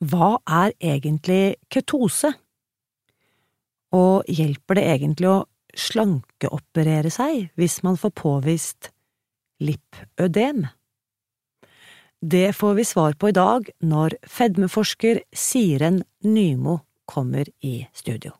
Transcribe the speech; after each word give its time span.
Hva 0.00 0.38
er 0.48 0.72
egentlig 0.80 1.58
ketose? 1.68 2.32
Og 3.92 4.24
hjelper 4.30 4.78
det 4.78 4.84
egentlig 4.94 5.28
å 5.28 5.38
slankeoperere 5.76 7.10
seg 7.12 7.50
hvis 7.60 7.80
man 7.84 7.98
får 8.00 8.14
påvist 8.16 8.90
lipødem? 9.60 10.64
Det 12.20 12.50
får 12.56 12.74
vi 12.78 12.84
svar 12.84 13.16
på 13.20 13.28
i 13.28 13.36
dag 13.36 13.68
når 13.80 14.16
fedmeforsker 14.28 15.22
Siren 15.32 16.02
Nymo 16.24 16.80
kommer 17.08 17.48
i 17.60 17.82
studio. 17.92 18.32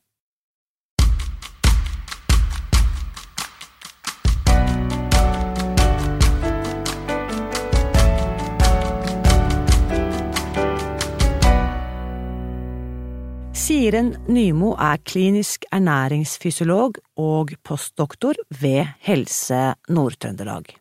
Siren 13.91 14.13
Nymo 14.31 14.77
er 14.79 15.01
klinisk 15.03 15.65
ernæringsfysiolog 15.75 17.01
og 17.19 17.49
postdoktor 17.67 18.39
ved 18.61 18.87
Helse 19.03 19.75
Nord-Trøndelag. 19.91 20.77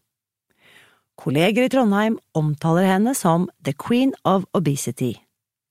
Kolleger 1.17 1.65
i 1.65 1.71
Trondheim 1.73 2.19
omtaler 2.37 2.85
henne 2.85 3.15
som 3.17 3.47
The 3.65 3.73
Queen 3.73 4.13
of 4.29 4.45
Obesity, 4.53 5.15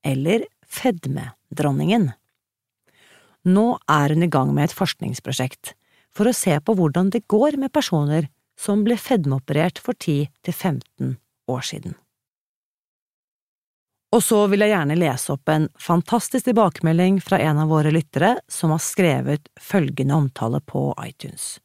eller 0.02 0.48
fedmedronningen. 0.66 2.08
Nå 3.46 3.68
er 3.86 4.16
hun 4.16 4.26
i 4.26 4.30
gang 4.34 4.50
med 4.50 4.72
et 4.72 4.76
forskningsprosjekt 4.80 5.76
for 6.10 6.26
å 6.26 6.34
se 6.34 6.58
på 6.58 6.74
hvordan 6.74 7.14
det 7.14 7.28
går 7.30 7.54
med 7.54 7.70
personer 7.70 8.26
som 8.58 8.82
ble 8.82 8.98
fedmeoperert 8.98 9.78
for 9.78 9.94
10–15 9.94 11.14
år 11.46 11.70
siden. 11.70 11.94
Og 14.14 14.22
så 14.24 14.38
vil 14.48 14.64
jeg 14.64 14.72
gjerne 14.72 14.96
lese 14.96 15.34
opp 15.34 15.50
en 15.52 15.66
fantastisk 15.76 16.46
tilbakemelding 16.48 17.18
fra 17.20 17.40
en 17.44 17.60
av 17.60 17.68
våre 17.68 17.92
lyttere 17.92 18.38
som 18.48 18.72
har 18.72 18.80
skrevet 18.80 19.50
følgende 19.60 20.16
omtale 20.16 20.62
på 20.64 20.90
iTunes. 21.04 21.58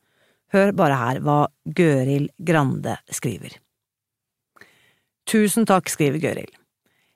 Hør 0.52 0.74
bare 0.76 0.98
her 1.00 1.22
hva 1.24 1.38
Gøril 1.64 2.28
Grande 2.38 2.98
skriver. 3.10 3.56
Tusen 5.30 5.66
takk, 5.66 5.88
skriver 5.90 6.20
Gøril. 6.20 6.52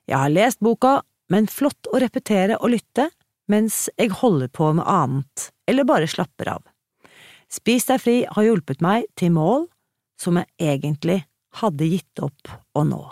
Jeg 0.08 0.16
har 0.16 0.32
lest 0.32 0.64
boka, 0.64 1.02
men 1.28 1.46
flott 1.52 1.90
å 1.92 2.00
repetere 2.00 2.56
og 2.56 2.72
lytte 2.72 3.10
mens 3.52 3.86
jeg 3.96 4.16
holder 4.16 4.48
på 4.52 4.72
med 4.76 4.88
annet, 4.88 5.50
eller 5.68 5.88
bare 5.88 6.08
slapper 6.08 6.54
av. 6.56 6.64
Spis 7.52 7.86
deg 7.88 8.00
fri 8.00 8.16
har 8.28 8.44
hjulpet 8.44 8.80
meg 8.84 9.06
til 9.16 9.32
mål 9.36 9.68
som 10.20 10.40
jeg 10.40 10.48
egentlig 10.60 11.22
hadde 11.60 11.88
gitt 11.88 12.24
opp 12.24 12.56
å 12.76 12.84
nå. 12.84 13.02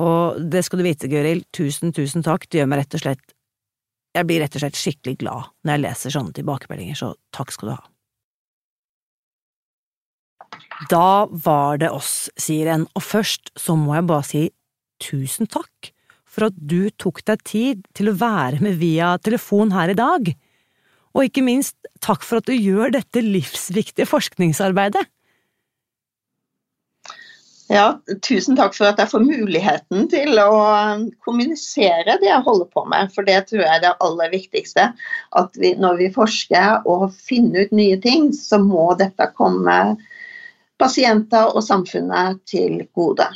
Og 0.00 0.40
det 0.52 0.64
skal 0.64 0.80
du 0.80 0.86
vite, 0.86 1.10
Gøril, 1.12 1.44
tusen, 1.52 1.92
tusen 1.92 2.24
takk, 2.24 2.48
det 2.48 2.62
gjør 2.62 2.70
meg 2.72 2.84
rett 2.84 2.98
og 2.98 3.04
slett… 3.04 3.34
Jeg 4.12 4.28
blir 4.28 4.42
rett 4.42 4.56
og 4.58 4.60
slett 4.60 4.76
skikkelig 4.76 5.16
glad 5.22 5.48
når 5.64 5.72
jeg 5.72 5.82
leser 5.86 6.12
sånne 6.12 6.36
tilbakemeldinger, 6.36 6.98
så 6.98 7.14
takk 7.32 7.52
skal 7.54 7.70
du 7.70 7.74
ha. 7.74 7.82
Da 10.90 11.28
var 11.30 11.80
det 11.80 11.88
oss, 11.92 12.28
sier 12.40 12.68
en, 12.74 12.84
og 12.92 13.04
først 13.06 13.52
så 13.56 13.76
må 13.78 13.94
jeg 13.96 14.08
bare 14.10 14.28
si 14.28 14.42
tusen 15.02 15.48
takk 15.50 15.92
for 16.28 16.48
at 16.48 16.56
du 16.56 16.88
tok 17.00 17.22
deg 17.28 17.44
tid 17.48 17.86
til 17.96 18.10
å 18.10 18.16
være 18.20 18.60
med 18.64 18.78
via 18.80 19.14
telefon 19.20 19.72
her 19.74 19.92
i 19.92 19.98
dag, 19.98 20.32
og 21.12 21.28
ikke 21.28 21.44
minst 21.44 21.76
takk 22.04 22.24
for 22.24 22.40
at 22.40 22.48
du 22.48 22.54
gjør 22.56 22.94
dette 22.94 23.20
livsviktige 23.24 24.08
forskningsarbeidet. 24.08 25.04
Ja, 27.72 27.86
tusen 28.20 28.56
takk 28.58 28.74
for 28.76 28.90
at 28.90 28.98
jeg 29.00 29.08
får 29.08 29.22
muligheten 29.24 30.04
til 30.12 30.36
å 30.42 30.52
kommunisere 31.24 32.18
det 32.20 32.28
jeg 32.28 32.44
holder 32.44 32.68
på 32.68 32.82
med. 32.90 33.08
For 33.14 33.24
det 33.24 33.38
tror 33.48 33.62
jeg 33.62 33.78
er 33.78 33.84
det 33.86 33.92
aller 34.04 34.32
viktigste. 34.32 34.90
At 35.40 35.56
vi, 35.56 35.70
når 35.80 36.02
vi 36.02 36.10
forsker 36.12 36.84
og 36.90 37.06
finner 37.16 37.64
ut 37.64 37.72
nye 37.76 37.96
ting, 38.02 38.28
så 38.36 38.60
må 38.60 38.90
dette 39.00 39.30
komme 39.38 39.78
pasienter 40.82 41.48
og 41.54 41.64
samfunnet 41.64 42.42
til 42.50 42.82
gode. 42.92 43.30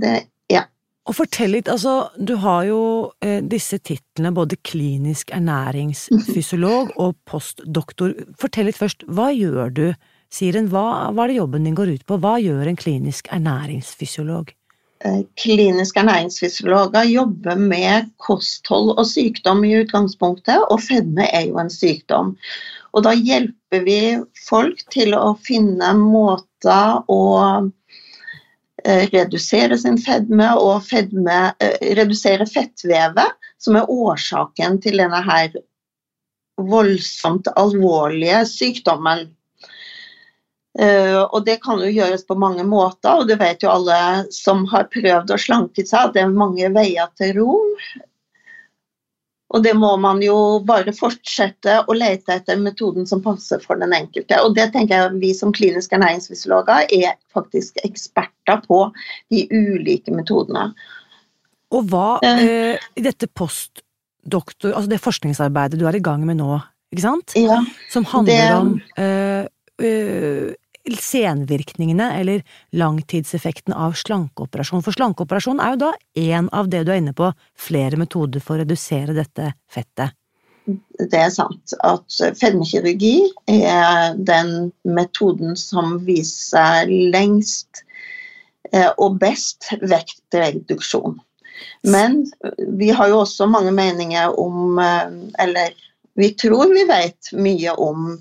Det, 0.00 0.14
ja. 0.48 0.64
Og 1.04 1.18
fortell 1.18 1.52
litt, 1.58 1.68
altså 1.68 2.08
du 2.16 2.38
har 2.40 2.64
jo 2.70 2.80
eh, 3.20 3.42
disse 3.44 3.82
titlene 3.84 4.32
både 4.32 4.56
klinisk 4.64 5.34
ernæringsfysiolog 5.36 6.96
og 6.96 7.18
postdoktor. 7.28 8.16
Fortell 8.40 8.70
litt 8.70 8.80
først, 8.80 9.04
hva 9.12 9.28
gjør 9.34 9.76
du? 9.76 9.86
Siren, 10.30 10.70
hva, 10.70 11.10
hva 11.10 11.24
er 11.24 11.32
det 11.32 11.40
jobben 11.40 11.66
din 11.66 11.76
går 11.78 11.96
ut 11.96 12.06
på? 12.06 12.18
Hva 12.22 12.36
gjør 12.42 12.70
en 12.70 12.78
klinisk 12.78 13.30
ernæringsfysiolog? 13.34 14.54
klinisk 15.00 15.32
kliniske 15.40 16.00
ernæringsfysiologer 16.00 17.02
jobber 17.08 17.56
med 17.56 18.10
kosthold 18.20 18.98
og 18.98 19.06
sykdom 19.08 19.64
i 19.64 19.78
utgangspunktet, 19.80 20.60
og 20.68 20.82
fedme 20.84 21.24
er 21.32 21.46
jo 21.48 21.58
en 21.58 21.72
sykdom. 21.72 22.34
Og 22.92 23.04
da 23.06 23.14
hjelper 23.14 23.84
vi 23.86 24.00
folk 24.48 24.82
til 24.92 25.14
å 25.16 25.32
finne 25.40 25.94
måter 25.96 27.00
å 27.08 27.22
eh, 28.84 29.06
redusere 29.14 29.78
sin 29.78 29.96
fedme 29.98 30.50
og 30.58 30.84
fedme, 30.84 31.54
eh, 31.62 31.78
redusere 31.96 32.46
fettvevet, 32.50 33.38
som 33.60 33.76
er 33.80 33.88
årsaken 33.88 34.80
til 34.84 35.00
denne 35.00 35.22
her 35.24 35.54
voldsomt 36.60 37.48
alvorlige 37.56 38.44
sykdommen. 38.50 39.30
Uh, 40.78 41.26
og 41.34 41.42
det 41.48 41.56
kan 41.64 41.80
jo 41.82 41.90
gjøres 41.90 42.22
på 42.28 42.36
mange 42.38 42.62
måter, 42.62 43.18
og 43.18 43.26
det 43.26 43.40
vet 43.40 43.64
jo 43.64 43.72
alle 43.72 44.28
som 44.34 44.62
har 44.70 44.86
prøvd 44.92 45.32
å 45.34 45.40
slanke 45.40 45.82
seg, 45.82 45.98
at 45.98 46.14
det 46.14 46.22
er 46.22 46.30
mange 46.30 46.70
veier 46.76 47.10
til 47.18 47.34
Rom. 47.40 47.74
Og 49.50 49.64
det 49.64 49.72
må 49.74 49.90
man 49.98 50.20
jo 50.22 50.60
bare 50.62 50.94
fortsette 50.94 51.80
å 51.90 51.94
lete 51.96 52.36
etter 52.38 52.60
metoden 52.60 53.08
som 53.10 53.22
passer 53.24 53.58
for 53.64 53.80
den 53.82 53.90
enkelte. 53.96 54.38
Og 54.46 54.54
det 54.54 54.68
tenker 54.76 54.94
jeg 54.94 55.20
vi 55.24 55.32
som 55.34 55.50
kliniske 55.54 55.96
ernæringsfysiologer 55.98 56.86
er 56.94 57.16
faktisk 57.34 57.80
eksperter 57.82 58.62
på, 58.68 58.84
de 59.34 59.48
ulike 59.50 60.14
metodene. 60.14 60.68
Og 61.74 61.90
hva 61.90 62.20
uh, 62.22 62.76
i 62.78 63.02
dette 63.02 63.26
postdoktor, 63.26 64.70
altså 64.70 64.90
det 64.90 65.02
forskningsarbeidet 65.02 65.82
du 65.82 65.86
er 65.90 65.98
i 65.98 66.04
gang 66.04 66.22
med 66.28 66.38
nå, 66.38 66.60
ikke 66.94 67.08
sant? 67.08 67.34
Ja, 67.38 67.58
som 67.90 68.06
handler 68.10 68.38
det... 68.38 68.54
om 68.54 68.76
uh, 69.02 69.50
senvirkningene 70.98 72.06
eller 72.20 72.42
langtidseffekten 72.70 73.74
av 73.74 73.92
slankeoperasjon. 73.92 74.82
For 74.82 74.96
slankeoperasjon 74.96 75.60
er 75.60 75.74
jo 75.74 75.82
da 75.84 75.90
én 76.18 76.48
av 76.56 76.70
det 76.72 76.84
du 76.86 76.92
er 76.94 77.02
inne 77.02 77.14
på, 77.16 77.30
flere 77.58 78.00
metoder 78.00 78.42
for 78.42 78.56
å 78.56 78.64
redusere 78.64 79.16
dette 79.16 79.52
fettet. 79.70 80.16
Det 81.10 81.18
er 81.18 81.30
sant 81.34 81.72
at 81.86 82.18
fedmekirurgi 82.38 83.30
er 83.50 84.14
den 84.16 84.70
metoden 84.84 85.56
som 85.58 85.96
viser 86.06 86.86
lengst 86.86 87.82
eh, 88.72 88.90
og 88.96 89.18
best 89.22 89.72
vektreduksjon. 89.80 91.18
Men 91.88 92.22
vi 92.78 92.90
har 92.94 93.10
jo 93.10 93.22
også 93.24 93.48
mange 93.50 93.72
meninger 93.72 94.32
om 94.40 94.78
eh, 94.80 95.08
Eller 95.42 95.74
vi 96.14 96.30
tror 96.36 96.72
vi 96.72 96.84
vet 96.88 97.32
mye 97.32 97.74
om 97.80 98.12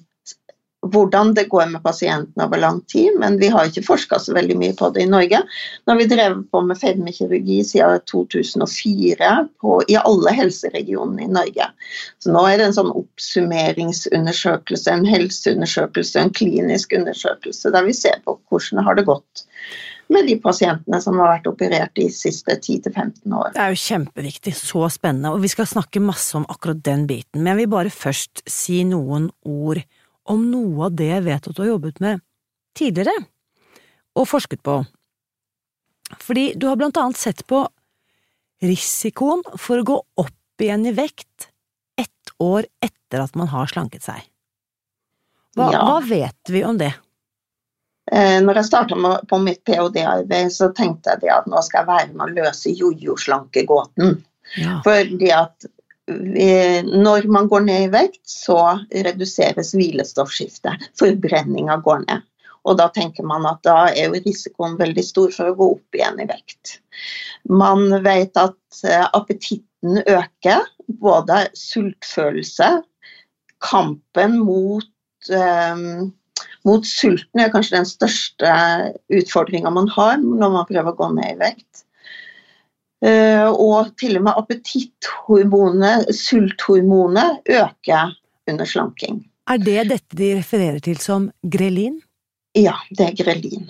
hvordan 0.87 1.33
det 1.35 1.49
går 1.51 1.65
med 1.73 1.83
pasientene 1.83 2.45
over 2.45 2.57
lang 2.61 2.81
tid, 2.87 3.11
men 3.19 3.37
vi 3.39 3.47
har 3.51 3.67
ikke 3.67 3.83
forska 3.83 4.19
så 4.23 4.33
veldig 4.35 4.55
mye 4.61 4.75
på 4.79 4.89
det 4.95 5.01
i 5.03 5.09
Norge. 5.11 5.41
Nå 5.83 5.91
har 5.91 5.99
vi 5.99 6.07
drevet 6.07 6.51
på 6.51 6.61
med 6.63 6.79
fedmekirurgi 6.79 7.63
siden 7.67 7.99
2004 8.11 9.31
på, 9.59 9.81
i 9.91 9.97
alle 9.99 10.31
helseregionene 10.37 11.27
i 11.27 11.33
Norge. 11.35 11.65
Så 12.23 12.31
nå 12.31 12.45
er 12.47 12.57
det 12.59 12.69
en 12.69 12.77
sånn 12.79 12.93
oppsummeringsundersøkelse, 12.95 14.87
en 14.93 15.09
helseundersøkelse, 15.09 16.19
en 16.23 16.35
klinisk 16.35 16.95
undersøkelse 16.95 17.75
der 17.75 17.83
vi 17.87 17.93
ser 17.97 18.17
på 18.23 18.39
hvordan 18.47 18.79
det 18.79 18.87
har 18.87 19.03
gått 19.11 19.45
med 20.09 20.25
de 20.25 20.39
pasientene 20.41 20.97
som 21.03 21.19
har 21.21 21.35
vært 21.35 21.47
operert 21.51 21.91
de 21.99 22.07
siste 22.13 22.55
10-15 22.55 23.35
år. 23.35 23.51
Det 23.53 23.61
er 23.61 23.75
jo 23.75 23.81
kjempeviktig, 23.83 24.55
så 24.57 24.87
spennende, 24.89 25.35
og 25.35 25.43
vi 25.43 25.51
skal 25.51 25.69
snakke 25.69 26.01
masse 26.01 26.33
om 26.39 26.47
akkurat 26.49 26.81
den 26.85 27.05
biten, 27.09 27.43
men 27.43 27.51
jeg 27.53 27.59
vil 27.61 27.73
bare 27.75 27.93
først 27.93 28.41
si 28.49 28.81
noen 28.89 29.29
ord 29.45 29.83
om 30.29 30.45
noe 30.51 30.87
av 30.87 30.95
det 30.97 31.09
jeg 31.09 31.25
vet 31.25 31.49
at 31.49 31.55
du 31.55 31.61
har 31.63 31.73
jobbet 31.73 31.99
med 32.03 32.23
tidligere, 32.77 33.15
og 34.19 34.27
forsket 34.29 34.61
på. 34.65 34.79
Fordi 36.21 36.53
du 36.57 36.67
har 36.69 36.77
blant 36.79 36.97
annet 36.97 37.19
sett 37.19 37.45
på 37.49 37.63
risikoen 38.65 39.43
for 39.57 39.81
å 39.81 39.87
gå 39.87 39.97
opp 40.23 40.63
igjen 40.63 40.87
i 40.89 40.95
vekt 40.95 41.49
ett 41.99 42.33
år 42.43 42.67
etter 42.83 43.23
at 43.23 43.37
man 43.39 43.51
har 43.51 43.69
slanket 43.71 44.05
seg. 44.05 44.23
Hva, 45.57 45.69
ja. 45.73 45.83
hva 45.85 45.99
vet 46.05 46.51
vi 46.51 46.63
om 46.65 46.77
det? 46.79 46.91
Eh, 48.11 48.39
når 48.41 48.61
jeg 48.61 48.69
starta 48.69 49.15
på 49.29 49.39
mitt 49.43 49.61
ph.d.-arbeid, 49.67 50.51
så 50.53 50.71
tenkte 50.75 51.17
jeg 51.21 51.33
at 51.33 51.49
nå 51.49 51.61
skal 51.65 51.83
jeg 51.83 51.89
være 51.89 52.13
med 52.13 52.25
å 52.25 52.45
løse 52.45 52.73
jojo-slankegåten. 52.73 54.17
Ja. 54.57 54.79
Fordi 54.85 55.29
at 55.35 55.69
når 56.09 57.27
man 57.31 57.47
går 57.51 57.65
ned 57.67 57.85
i 57.87 57.91
vekt, 57.93 58.23
så 58.29 58.79
reduseres 59.05 59.73
hvilestoffskiftet. 59.77 60.89
Forbrenninga 60.99 61.79
går 61.85 62.03
ned. 62.07 62.25
Og 62.67 62.77
da 62.77 62.89
tenker 62.93 63.25
man 63.25 63.47
at 63.47 63.61
da 63.65 63.87
er 63.89 64.09
jo 64.09 64.19
risikoen 64.25 64.77
veldig 64.79 65.05
stor 65.05 65.31
for 65.33 65.49
å 65.49 65.57
gå 65.57 65.69
opp 65.77 65.97
igjen 65.97 66.19
i 66.21 66.27
vekt. 66.29 66.79
Man 67.49 67.87
vet 68.03 68.35
at 68.37 68.83
eh, 68.83 69.05
appetitten 69.15 70.01
øker, 70.03 70.67
både 70.99 71.45
sultfølelse, 71.57 72.69
kampen 73.63 74.39
mot 74.43 75.31
um, 75.35 76.09
mot 76.67 76.85
sulten 76.87 77.41
er 77.41 77.51
kanskje 77.53 77.77
den 77.77 77.87
største 77.87 78.53
utfordringa 79.19 79.71
man 79.73 79.87
har 79.95 80.17
når 80.19 80.55
man 80.55 80.67
prøver 80.69 80.91
å 80.91 80.97
gå 80.99 81.09
ned 81.15 81.33
i 81.33 81.39
vekt. 81.39 81.85
Uh, 82.99 83.47
og 83.47 83.93
til 83.99 84.17
og 84.19 84.25
med 84.27 84.39
appetitthormonet, 84.41 86.09
sulthormonet, 86.15 87.39
øker 87.47 88.15
under 88.49 88.65
slanking. 88.67 89.21
Er 89.49 89.57
det 89.57 89.85
dette 89.89 90.17
de 90.19 90.33
refererer 90.37 90.81
til 90.83 90.97
som 91.01 91.29
grelin? 91.41 92.01
Ja, 92.57 92.75
det 92.97 93.05
er 93.05 93.15
grelin. 93.23 93.69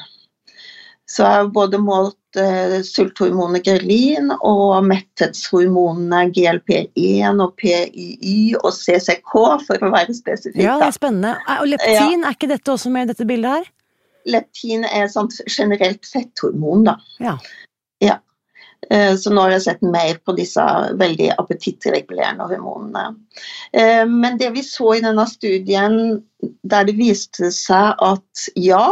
Så 1.10 1.24
jeg 1.24 1.32
har 1.32 1.48
både 1.54 1.80
målt 1.82 2.38
eh, 2.38 2.76
sulthormonet 2.86 3.64
grelin 3.66 4.30
og 4.46 4.86
metthetshormonene 4.86 6.28
GLP1 6.36 7.42
og 7.42 7.56
PYY 7.58 8.60
og 8.60 8.70
CCK, 8.76 9.34
for 9.66 9.88
å 9.88 9.92
være 9.96 10.14
spesifikk. 10.14 10.62
Ja, 10.62 10.78
det 10.82 10.92
er 10.92 10.98
spennende. 11.00 11.34
Og 11.56 11.72
leptin, 11.72 12.20
ja. 12.22 12.30
er 12.30 12.38
ikke 12.38 12.52
dette 12.52 12.76
også 12.76 12.94
med 12.94 13.08
i 13.08 13.14
dette 13.14 13.26
bildet 13.30 13.58
her? 13.58 13.72
Leptin 14.30 14.86
er 14.86 15.10
sånt 15.10 15.40
generelt 15.50 16.06
fetthormon, 16.06 16.86
da. 16.92 17.00
Ja. 17.24 17.38
ja. 18.06 18.20
Eh, 18.88 19.16
så 19.20 19.32
nå 19.34 19.44
har 19.44 19.58
jeg 19.58 19.66
sett 19.66 19.84
mer 19.84 20.18
på 20.26 20.34
disse 20.38 20.64
veldig 21.00 21.34
appetittregulerende 21.36 22.48
hormonene. 22.50 23.20
Eh, 23.76 24.06
men 24.08 24.40
det 24.40 24.54
vi 24.56 24.64
så 24.66 24.96
i 24.96 25.04
denne 25.04 25.28
studien, 25.30 26.20
der 26.64 26.88
det 26.88 26.96
viste 27.00 27.52
seg 27.54 28.00
at 28.00 28.50
ja, 28.60 28.88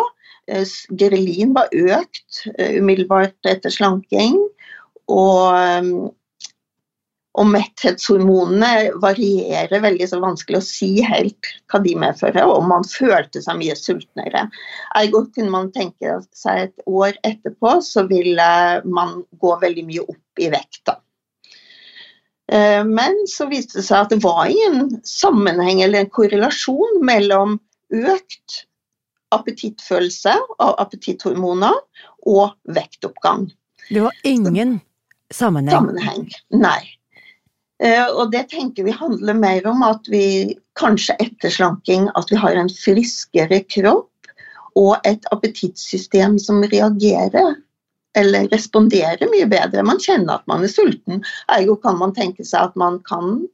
grelin 0.95 1.55
var 1.55 1.71
økt 1.71 2.43
eh, 2.57 2.77
umiddelbart 2.79 3.49
etter 3.49 3.73
slanking. 3.73 4.37
Og, 5.07 5.55
eh, 5.55 5.91
og 7.37 7.49
metthetshormonene 7.53 8.97
varierer 9.01 9.81
veldig, 9.83 10.07
så 10.09 10.19
vanskelig 10.23 10.57
å 10.57 10.65
si 10.65 10.89
helt 11.05 11.49
hva 11.69 11.81
de 11.83 11.93
medfører. 12.01 12.49
Og 12.49 12.65
man 12.65 12.85
følte 12.89 13.43
seg 13.45 13.59
mye 13.59 13.75
sultnere. 13.77 14.47
Ergo 14.97 15.25
kunne 15.35 15.53
man 15.53 15.69
tenke 15.75 16.17
seg 16.33 16.67
et 16.67 16.87
år 16.89 17.13
etterpå, 17.27 17.77
så 17.85 18.07
ville 18.09 18.47
man 18.89 19.21
gå 19.37 19.53
veldig 19.61 19.85
mye 19.85 20.07
opp 20.07 20.41
i 20.41 20.49
vekt. 20.53 20.81
da. 20.89 20.97
Men 22.87 23.17
så 23.27 23.49
viste 23.51 23.81
det 23.81 23.85
seg 23.89 24.05
at 24.05 24.13
det 24.13 24.21
var 24.23 24.47
ingen 24.47 25.01
sammenheng 25.05 25.81
eller 25.83 26.05
en 26.05 26.13
korrelasjon 26.15 27.01
mellom 27.05 27.57
økt 27.91 28.61
appetittfølelse 29.35 30.33
av 30.63 30.77
appetitthormoner 30.79 31.75
og 32.25 32.55
vektoppgang. 32.71 33.49
Det 33.89 34.01
var 34.01 34.15
ingen 34.23 34.79
sammenheng? 35.33 35.75
Sammenheng, 35.75 36.29
nei. 36.55 36.96
Eh, 37.83 38.07
og 38.09 38.31
det 38.33 38.47
tenker 38.49 38.87
vi 38.87 38.95
handler 38.95 39.37
mer 39.37 39.67
om 39.69 39.83
at 39.85 40.07
vi 40.09 40.55
kanskje 40.79 41.17
etter 41.21 41.53
slanking 41.53 42.07
at 42.17 42.31
vi 42.31 42.39
har 42.41 42.57
en 42.57 42.71
friskere 42.73 43.61
kropp 43.69 44.31
og 44.77 44.97
et 45.09 45.25
appetittsystem 45.33 46.37
som 46.41 46.63
reagerer 46.65 47.55
eller 48.17 48.49
responderer 48.49 49.29
mye 49.29 49.45
bedre. 49.49 49.85
Man 49.85 50.01
kjenner 50.01 50.39
at 50.39 50.47
man 50.49 50.65
er 50.65 50.73
sulten. 50.73 51.21
Ergo 51.53 51.77
kan 51.81 51.99
man 51.99 52.15
tenke 52.17 52.45
seg 52.45 52.71
at 52.71 52.79
man 52.79 52.97
kan 53.05 53.45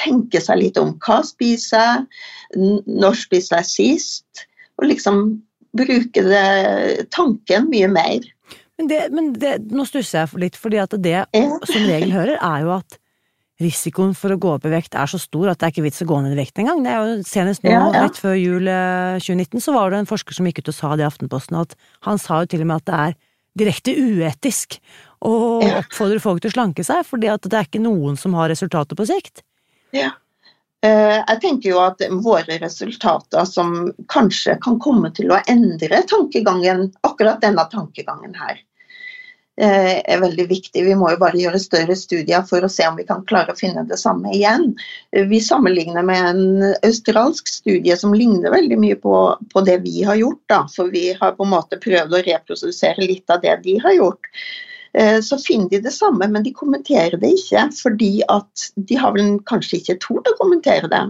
tenke 0.00 0.40
seg 0.42 0.62
litt 0.62 0.78
om 0.80 0.94
hva 1.02 1.20
spiser 1.26 1.82
jeg, 1.82 2.76
når 2.86 3.18
spiser 3.20 3.60
jeg 3.60 3.68
sist, 3.68 4.46
og 4.78 4.88
liksom 4.88 5.40
bruke 5.76 6.22
det, 6.24 7.08
tanken 7.14 7.68
mye 7.70 7.90
mer. 7.90 8.24
Men, 8.80 8.88
det, 8.88 9.00
men 9.12 9.32
det, 9.36 9.56
nå 9.74 9.84
stusser 9.84 10.22
jeg 10.22 10.40
litt, 10.40 10.56
fordi 10.56 10.80
at 10.80 10.94
det 11.04 11.18
som 11.34 11.84
regel 11.90 12.14
hører, 12.14 12.38
er 12.38 12.64
jo 12.64 12.72
at 12.78 12.99
risikoen 13.60 14.14
for 14.16 14.32
å 14.34 14.38
gå 14.40 14.52
opp 14.54 14.66
i 14.66 14.72
vekt 14.72 14.96
er 14.98 15.10
så 15.10 15.20
stor 15.20 15.50
at 15.52 15.60
det 15.60 15.68
er 15.68 15.74
ikke 15.74 15.84
vits 15.84 16.02
å 16.04 16.08
gå 16.08 16.20
ned 16.24 16.34
i 16.34 16.40
vekt 16.40 16.60
engang. 16.62 16.82
Det 16.84 16.92
er 16.92 17.00
jo 17.00 17.16
Senest 17.28 17.64
nå, 17.64 17.72
ja, 17.72 17.82
ja. 17.92 18.04
rett 18.06 18.20
før 18.20 18.36
jul 18.38 18.70
2019, 18.70 19.58
eh, 19.58 19.64
så 19.64 19.74
var 19.76 19.92
det 19.92 20.00
en 20.00 20.10
forsker 20.10 20.36
som 20.36 20.48
gikk 20.48 20.62
ut 20.62 20.72
og 20.72 20.76
sa 20.76 20.94
det 20.94 21.04
i 21.04 21.08
Aftenposten, 21.08 21.60
at 21.60 21.76
han 22.08 22.20
sa 22.22 22.42
jo 22.42 22.50
til 22.52 22.64
og 22.64 22.70
med 22.72 22.80
at 22.80 22.88
det 22.88 23.02
er 23.04 23.18
direkte 23.60 23.94
uetisk 23.98 24.78
å 25.26 25.34
oppfordre 25.60 26.22
folk 26.22 26.40
til 26.42 26.52
å 26.52 26.56
slanke 26.56 26.86
seg, 26.86 27.04
fordi 27.06 27.28
at 27.32 27.44
det 27.44 27.58
er 27.58 27.68
ikke 27.68 27.82
noen 27.82 28.16
som 28.20 28.34
har 28.38 28.50
resultater 28.52 28.96
på 28.96 29.08
sikt. 29.10 29.44
Ja. 29.96 30.14
Eh, 30.86 31.18
jeg 31.18 31.40
tenker 31.42 31.74
jo 31.74 31.80
at 31.82 32.00
våre 32.24 32.56
resultater 32.62 33.44
som 33.44 33.90
kanskje 34.08 34.56
kan 34.64 34.78
komme 34.80 35.10
til 35.12 35.28
å 35.34 35.40
endre 35.50 36.00
tankegangen, 36.08 36.86
akkurat 37.04 37.42
denne 37.42 37.66
tankegangen 37.68 38.32
her, 38.38 38.62
er 39.60 40.20
veldig 40.22 40.46
viktig. 40.48 40.84
Vi 40.86 40.94
må 40.96 41.10
jo 41.12 41.18
bare 41.20 41.38
gjøre 41.40 41.60
større 41.60 41.96
studier 41.98 42.44
for 42.48 42.64
å 42.64 42.70
se 42.72 42.86
om 42.88 42.96
vi 42.96 43.06
kan 43.08 43.24
klare 43.28 43.52
å 43.52 43.58
finne 43.58 43.84
det 43.88 43.98
samme 44.00 44.32
igjen. 44.32 44.70
Vi 45.12 45.40
sammenligner 45.44 46.06
med 46.06 46.28
en 46.30 46.64
australsk 46.86 47.50
studie 47.50 47.96
som 48.00 48.16
ligner 48.16 48.54
veldig 48.54 48.78
mye 48.80 48.96
på, 49.02 49.14
på 49.52 49.64
det 49.66 49.80
vi 49.84 50.00
har 50.08 50.16
gjort. 50.20 50.42
Da. 50.52 50.62
For 50.72 50.88
vi 50.94 51.10
har 51.20 51.36
på 51.36 51.44
en 51.44 51.52
måte 51.52 51.80
prøvd 51.82 52.16
å 52.16 52.24
reprodusere 52.30 53.04
litt 53.04 53.30
av 53.32 53.44
det 53.44 53.58
de 53.66 53.76
har 53.84 53.98
gjort. 53.98 54.32
Eh, 54.92 55.20
så 55.20 55.38
finner 55.38 55.68
de 55.70 55.78
det 55.84 55.92
samme, 55.94 56.28
men 56.28 56.42
de 56.42 56.52
kommenterer 56.54 57.18
det 57.20 57.34
ikke. 57.38 57.68
Fordi 57.82 58.12
at 58.28 58.70
de 58.76 59.00
har 59.00 59.14
vel 59.16 59.36
kanskje 59.50 59.80
ikke 59.80 60.00
tort 60.02 60.30
å 60.30 60.38
kommentere 60.40 60.90
det. 60.90 61.04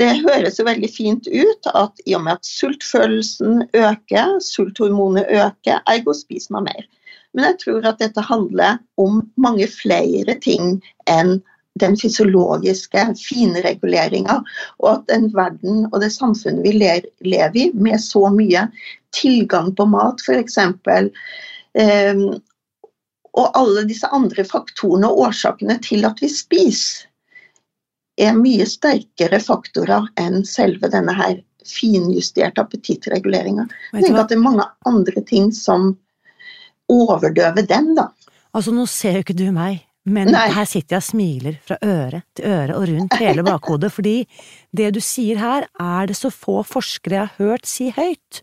Det 0.00 0.08
høres 0.22 0.56
jo 0.56 0.64
veldig 0.64 0.88
fint 0.92 1.26
ut 1.28 1.66
at 1.74 1.98
i 2.06 2.14
og 2.16 2.24
med 2.24 2.38
at 2.38 2.46
sultfølelsen 2.46 3.66
øker, 3.76 4.38
sulthormonet 4.44 5.28
øker, 5.28 5.82
ergo 5.90 6.14
spiser 6.16 6.56
man 6.56 6.70
mer. 6.70 6.86
Men 7.34 7.50
jeg 7.50 7.60
tror 7.64 7.86
at 7.90 8.00
dette 8.02 8.24
handler 8.26 8.80
om 9.00 9.20
mange 9.40 9.68
flere 9.70 10.34
ting 10.42 10.78
enn 11.10 11.38
den 11.80 11.94
fysiologiske 11.96 13.04
finreguleringa, 13.20 14.40
og 14.82 14.88
at 14.90 15.04
den 15.08 15.28
verden 15.32 15.84
og 15.92 16.00
det 16.02 16.10
samfunnet 16.12 16.66
vi 16.66 16.74
lever 16.76 17.56
i, 17.56 17.70
med 17.74 18.02
så 18.02 18.26
mye 18.34 18.66
tilgang 19.16 19.70
på 19.78 19.86
mat, 19.88 20.22
f.eks. 20.26 20.58
Eh, 21.78 22.24
og 23.30 23.54
alle 23.56 23.86
disse 23.86 24.10
andre 24.10 24.44
faktorene 24.44 25.08
og 25.08 25.28
årsakene 25.28 25.78
til 25.84 26.04
at 26.08 26.18
vi 26.22 26.30
spiser, 26.32 27.06
er 28.20 28.34
mye 28.36 28.66
sterkere 28.68 29.38
faktorer 29.40 30.10
enn 30.20 30.42
selve 30.44 30.90
denne 30.92 31.14
her 31.16 31.38
finjusterte 31.64 32.60
appetittreguleringa. 32.60 33.64
Jeg 33.94 34.04
tenker 34.04 34.24
at 34.24 34.32
det 34.32 34.36
er 34.36 34.42
mange 34.44 34.66
andre 34.90 35.22
ting 35.24 35.48
som 35.56 35.94
overdøver 36.90 37.66
den, 37.68 37.94
da. 37.98 38.10
Altså, 38.50 38.74
nå 38.74 38.86
ser 38.90 39.18
jo 39.18 39.24
ikke 39.24 39.38
du 39.38 39.46
meg, 39.54 39.84
men 40.10 40.30
Nei. 40.32 40.46
her 40.54 40.64
sitter 40.64 40.96
jeg 40.96 41.02
og 41.02 41.06
smiler 41.06 41.56
fra 41.66 41.76
øre 41.84 42.22
til 42.34 42.46
øre 42.48 42.76
og 42.78 42.86
rundt 42.88 43.16
hele 43.20 43.44
bakhodet, 43.46 43.92
fordi 43.96 44.16
det 44.76 44.88
du 44.96 45.00
sier 45.04 45.38
her, 45.40 45.66
er 45.76 46.10
det 46.10 46.16
så 46.18 46.32
få 46.32 46.60
forskere 46.66 47.18
jeg 47.18 47.28
har 47.28 47.50
hørt 47.50 47.68
si 47.68 47.90
høyt. 47.94 48.40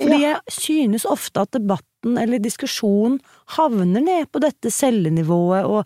Fordi 0.00 0.20
ja. 0.22 0.32
jeg 0.32 0.56
synes 0.56 1.06
ofte 1.06 1.44
at 1.44 1.52
debatten 1.54 2.18
eller 2.20 2.42
diskusjonen 2.42 3.20
havner 3.54 4.02
ned 4.04 4.30
på 4.32 4.42
dette 4.42 4.72
cellenivået 4.74 5.68
og 5.68 5.84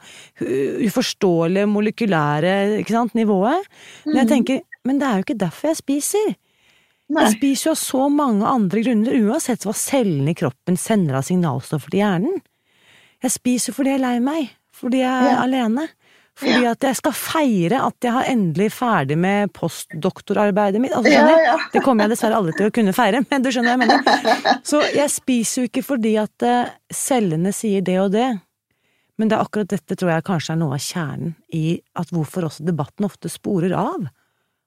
uforståelige 0.88 1.68
molekylære 1.70 2.54
sant, 2.88 3.14
nivået. 3.18 3.66
Men 4.06 4.22
jeg 4.22 4.28
mhm. 4.28 4.32
tenker, 4.32 4.62
men 4.86 5.00
det 5.02 5.08
er 5.08 5.18
jo 5.18 5.26
ikke 5.26 5.42
derfor 5.44 5.72
jeg 5.72 5.82
spiser. 5.82 6.36
Jeg 7.08 7.34
spiser 7.38 7.70
jo 7.70 7.72
av 7.72 7.80
så 7.80 8.06
mange 8.12 8.48
andre 8.48 8.82
grunner, 8.84 9.16
uansett 9.24 9.64
hva 9.64 9.72
cellene 9.76 10.34
i 10.34 10.38
kroppen 10.38 10.76
sender 10.80 11.18
av 11.18 11.24
signalstoffer 11.28 11.92
til 11.92 12.02
hjernen. 12.02 12.42
Jeg 13.24 13.34
spiser 13.34 13.74
fordi 13.74 13.94
jeg 13.94 14.00
er 14.00 14.04
lei 14.04 14.18
meg, 14.22 14.50
fordi 14.76 15.00
jeg 15.00 15.08
er 15.08 15.32
ja. 15.32 15.38
alene. 15.46 15.88
Fordi 16.38 16.68
at 16.70 16.84
jeg 16.86 16.98
skal 17.00 17.14
feire 17.18 17.80
at 17.82 18.04
jeg 18.04 18.14
har 18.14 18.28
endelig 18.30 18.68
ferdig 18.76 19.16
med 19.18 19.50
postdoktorarbeidet 19.56 20.78
mitt. 20.82 20.94
Altså, 20.94 21.10
ja, 21.10 21.38
ja. 21.42 21.56
Det 21.72 21.82
kommer 21.82 22.06
jeg 22.06 22.14
dessverre 22.14 22.38
aldri 22.38 22.54
til 22.54 22.68
å 22.68 22.74
kunne 22.76 22.94
feire, 22.94 23.24
men 23.26 23.42
du 23.42 23.50
skjønner 23.50 23.74
hva 23.74 23.88
jeg 23.88 24.04
mener. 24.04 24.60
Så 24.70 24.82
jeg 24.94 25.10
spiser 25.10 25.64
jo 25.64 25.70
ikke 25.72 25.82
fordi 25.88 26.14
at 26.22 26.46
eh, 26.46 26.70
cellene 26.94 27.50
sier 27.56 27.82
det 27.82 27.96
og 28.04 28.12
det. 28.14 28.28
Men 29.18 29.32
det 29.32 29.34
er 29.34 29.42
akkurat 29.42 29.72
dette 29.72 29.98
tror 29.98 30.12
jeg 30.12 30.26
kanskje 30.28 30.54
er 30.54 30.60
noe 30.60 30.78
av 30.78 30.84
kjernen 30.84 31.34
i 31.58 31.64
at 31.98 32.14
hvorfor 32.14 32.46
også 32.46 32.68
debatten 32.68 33.08
ofte 33.08 33.30
sporer 33.32 33.74
av. 33.74 34.06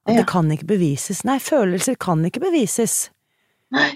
At 0.07 0.15
ja. 0.15 0.21
det 0.21 0.29
kan 0.31 0.49
ikke 0.51 0.69
bevises. 0.73 1.23
Nei, 1.27 1.37
følelser 1.43 1.97
kan 2.01 2.23
ikke 2.25 2.43
bevises. 2.43 3.11
Nei. 3.75 3.91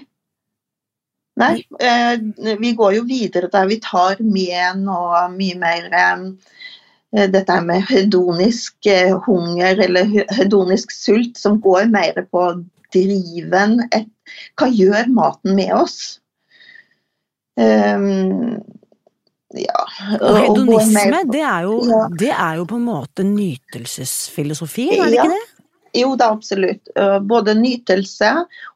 Nei, 1.36 1.58
eh, 1.84 2.14
vi 2.56 2.70
går 2.72 2.94
jo 2.96 3.02
videre 3.04 3.50
der 3.52 3.66
vi 3.68 3.76
tar 3.84 4.22
med 4.24 4.78
noe 4.86 5.26
mye 5.34 5.58
mer 5.60 5.90
eh, 5.92 6.22
Eh, 7.16 7.28
dette 7.30 7.56
med 7.64 7.84
hedonisk 7.88 8.88
hunger 9.26 9.78
eller 9.86 10.08
hedonisk 10.36 10.92
sult, 10.92 11.38
som 11.38 11.60
går 11.60 11.88
mer 11.92 12.18
på 12.30 12.46
driven. 12.94 13.80
Et, 13.94 14.08
hva 14.58 14.68
gjør 14.72 15.12
maten 15.14 15.56
med 15.56 15.72
oss? 15.76 16.18
Um, 17.56 18.58
ja. 19.56 19.84
Og 20.18 20.40
hedonisme, 20.42 21.22
det 21.32 21.40
er, 21.40 21.62
jo, 21.64 21.78
ja. 21.88 22.02
det 22.20 22.32
er, 22.34 22.58
jo, 22.58 22.66
på 22.68 22.76
en 22.76 22.88
måte 22.90 23.24
nytelsesfilosofien, 23.24 24.98
er 24.98 25.14
det 25.14 25.20
ja. 25.20 25.24
ikke 25.24 25.38
det? 25.38 25.44
Jo 26.00 26.14
da 26.18 26.30
absolutt. 26.34 26.90
Eh, 26.96 27.18
både 27.20 27.54
nytelse 27.58 28.32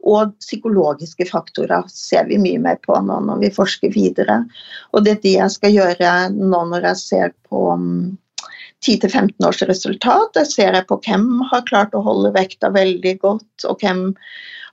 og 0.08 0.34
psykologiske 0.40 1.26
faktorer 1.28 1.86
ser 1.92 2.28
vi 2.30 2.40
mye 2.40 2.60
mer 2.62 2.80
på 2.84 2.96
nå 3.06 3.20
når 3.26 3.44
vi 3.44 3.52
forsker 3.54 3.94
videre. 3.94 4.42
Og 4.94 5.04
det 5.06 5.16
er 5.16 5.22
det 5.26 5.36
jeg 5.36 5.56
skal 5.56 5.76
gjøre 5.76 6.14
nå 6.36 6.64
når 6.72 6.90
jeg 6.90 7.02
ser 7.02 7.34
på 7.50 7.64
10-15 8.86 9.20
mm, 9.20 9.48
års 9.48 9.62
resultat. 9.68 10.40
Jeg 10.42 10.52
ser 10.54 10.80
på 10.88 11.00
hvem 11.06 11.28
har 11.52 11.66
klart 11.68 11.96
å 11.96 12.04
holde 12.06 12.32
vekta 12.36 12.72
veldig 12.74 13.18
godt, 13.20 13.68
og 13.68 13.82
hvem 13.82 14.08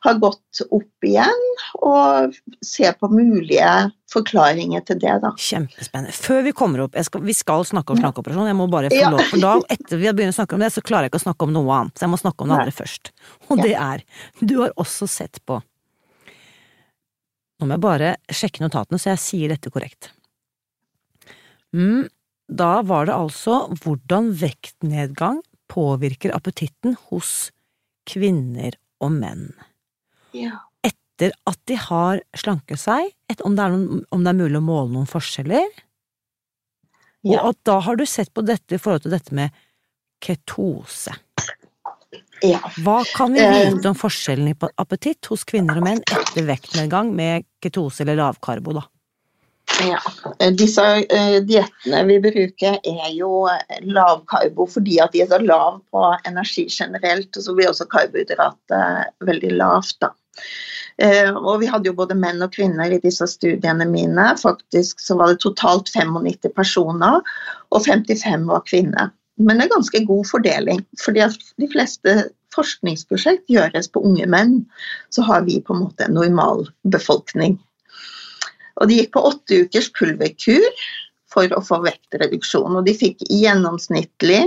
har 0.06 0.18
gått 0.22 0.62
opp 0.70 1.06
igjen, 1.06 1.46
og 1.82 2.36
se 2.66 2.90
på 3.00 3.10
mulige 3.12 3.70
forklaringer 4.12 4.84
til 4.88 5.00
det. 5.02 5.16
da. 5.24 5.32
Kjempespennende. 5.42 6.16
Før 6.16 6.44
vi 6.46 6.54
kommer 6.58 6.86
opp, 6.86 6.98
skal, 7.08 7.24
vi 7.28 7.36
skal 7.38 7.66
snakke 7.68 7.94
om 7.94 8.02
slankeoperasjon, 8.02 8.50
jeg 8.52 8.60
må 8.60 8.68
bare 8.72 8.92
få 8.94 9.14
lov, 9.14 9.24
for 9.32 9.44
da, 9.44 9.56
etter 9.74 10.02
vi 10.02 10.10
har 10.10 10.18
begynt 10.18 10.36
å 10.36 10.40
snakke 10.40 10.58
om 10.58 10.64
det, 10.64 10.72
så 10.76 10.84
klarer 10.86 11.08
jeg 11.08 11.14
ikke 11.14 11.24
å 11.24 11.28
snakke 11.28 11.48
om 11.48 11.56
noe 11.56 11.80
annet, 11.80 11.98
så 11.98 12.08
jeg 12.08 12.14
må 12.14 12.22
snakke 12.22 12.44
om 12.44 12.52
det 12.52 12.60
andre 12.60 12.76
først. 12.76 13.12
Og 13.50 13.64
det 13.64 13.74
er, 13.74 14.06
du 14.40 14.60
har 14.62 14.78
også 14.78 15.10
sett 15.10 15.42
på 15.48 15.62
Nå 17.58 17.66
må 17.66 17.74
jeg 17.74 17.82
bare 17.82 18.10
sjekke 18.30 18.62
notatene, 18.62 19.00
så 19.02 19.16
jeg 19.16 19.22
sier 19.24 19.50
dette 19.50 19.72
korrekt. 19.74 20.12
Mm, 21.74 22.06
da 22.48 22.84
var 22.86 23.08
det 23.10 23.16
altså 23.16 23.64
hvordan 23.82 24.30
vektnedgang 24.38 25.40
påvirker 25.74 26.36
appetitten 26.36 26.94
hos 27.10 27.50
kvinner 28.08 28.78
og 29.04 29.16
menn. 29.18 29.50
Ja. 30.36 30.64
Etter 30.86 31.34
at 31.50 31.60
de 31.70 31.78
har 31.82 32.22
slanket 32.38 32.82
seg, 32.82 33.12
om 33.42 33.56
det, 33.58 33.68
noen, 33.74 34.04
om, 34.14 34.24
det 34.24 34.34
er 34.34 34.40
mulig 34.42 34.60
å 34.60 34.66
måle 34.66 34.94
noen 34.94 35.10
forskjeller. 35.10 35.70
Ja. 37.26 37.42
Og 37.42 37.54
at 37.54 37.62
da 37.68 37.80
har 37.84 37.98
du 38.00 38.06
sett 38.08 38.34
på 38.36 38.44
dette 38.46 38.78
i 38.78 38.82
forhold 38.82 39.08
til 39.08 39.16
dette 39.16 39.36
med 39.36 39.56
ketose. 40.24 41.16
Ja. 42.46 42.60
Hva 42.86 43.00
kan 43.16 43.34
vi 43.34 43.42
eh. 43.42 43.74
vite 43.74 43.90
om 43.90 43.98
forskjellen 43.98 44.52
i 44.52 44.56
appetitt 44.78 45.26
hos 45.32 45.46
kvinner 45.48 45.80
og 45.80 45.88
menn 45.88 46.04
etter 46.06 46.46
vektnedgang 46.46 47.10
med 47.18 47.48
ketose 47.64 48.06
eller 48.06 48.20
lavkarbo, 48.22 48.78
da? 48.78 48.86
Ja, 49.86 50.00
Disse 50.58 50.84
uh, 50.84 51.38
diettene 51.46 52.00
vi 52.08 52.18
bruker 52.24 52.80
er 52.82 53.10
jo 53.14 53.44
lavkarbo 53.86 54.66
fordi 54.72 54.98
at 55.04 55.14
de 55.14 55.22
er 55.22 55.30
så 55.30 55.40
lav 55.44 55.82
på 55.94 56.06
energi 56.30 56.66
generelt. 56.72 57.30
Og 57.36 57.46
så 57.46 57.54
blir 57.58 57.70
også 57.72 57.90
karbohydratet 57.92 59.14
veldig 59.28 59.54
lavt. 59.60 60.00
da. 60.02 60.14
Og 61.38 61.60
Vi 61.62 61.70
hadde 61.70 61.92
jo 61.92 61.98
både 61.98 62.18
menn 62.18 62.42
og 62.42 62.56
kvinner 62.56 62.90
i 62.90 63.02
disse 63.04 63.28
studiene 63.30 63.86
mine. 63.90 64.32
Faktisk 64.42 65.04
så 65.04 65.18
var 65.20 65.30
det 65.34 65.44
totalt 65.44 65.92
95 65.94 66.50
personer, 66.56 67.22
og 67.70 67.86
55 67.86 68.50
var 68.50 68.66
kvinner. 68.66 69.14
Men 69.38 69.60
det 69.60 69.68
er 69.68 69.76
ganske 69.76 70.06
god 70.06 70.26
fordeling. 70.26 70.82
fordi 71.04 71.22
at 71.28 71.38
de 71.62 71.70
fleste 71.70 72.18
forskningsprosjekt 72.56 73.46
gjøres 73.52 73.90
på 73.94 74.02
unge 74.02 74.26
menn. 74.26 74.66
Så 75.14 75.22
har 75.22 75.46
vi 75.46 75.62
på 75.62 75.76
en 75.76 75.84
måte 75.86 76.08
en 76.08 76.18
normal 76.18 76.66
befolkning. 76.90 77.60
Og 78.78 78.90
de 78.90 79.02
gikk 79.02 79.14
på 79.16 79.26
åtte 79.30 79.64
ukers 79.66 79.90
pulverkur 79.96 80.68
for 81.32 81.52
å 81.56 81.64
få 81.66 81.82
vektreduksjon. 81.86 82.78
Og 82.78 82.86
de 82.88 82.94
fikk 82.98 83.24
gjennomsnittlig 83.30 84.46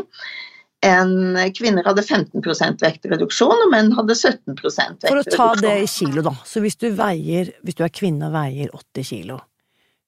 en 0.87 1.37
Kvinner 1.53 1.85
hadde 1.85 2.03
15% 2.07 2.81
vektreduksjon, 2.81 3.65
og 3.67 3.73
menn 3.73 3.91
hadde 3.93 4.17
17 4.17 4.55
vektreduksjon. 4.57 5.03
For 5.05 5.21
å 5.21 5.25
ta 5.29 5.49
det 5.61 5.75
i 5.83 5.89
kilo, 5.91 6.25
da. 6.25 6.33
Så 6.49 6.63
hvis 6.65 6.79
du, 6.81 6.89
veier, 6.97 7.53
hvis 7.67 7.77
du 7.77 7.85
er 7.85 7.93
kvinne 7.93 8.31
og 8.31 8.37
veier 8.39 8.73
80 8.73 9.09
kilo, 9.11 9.37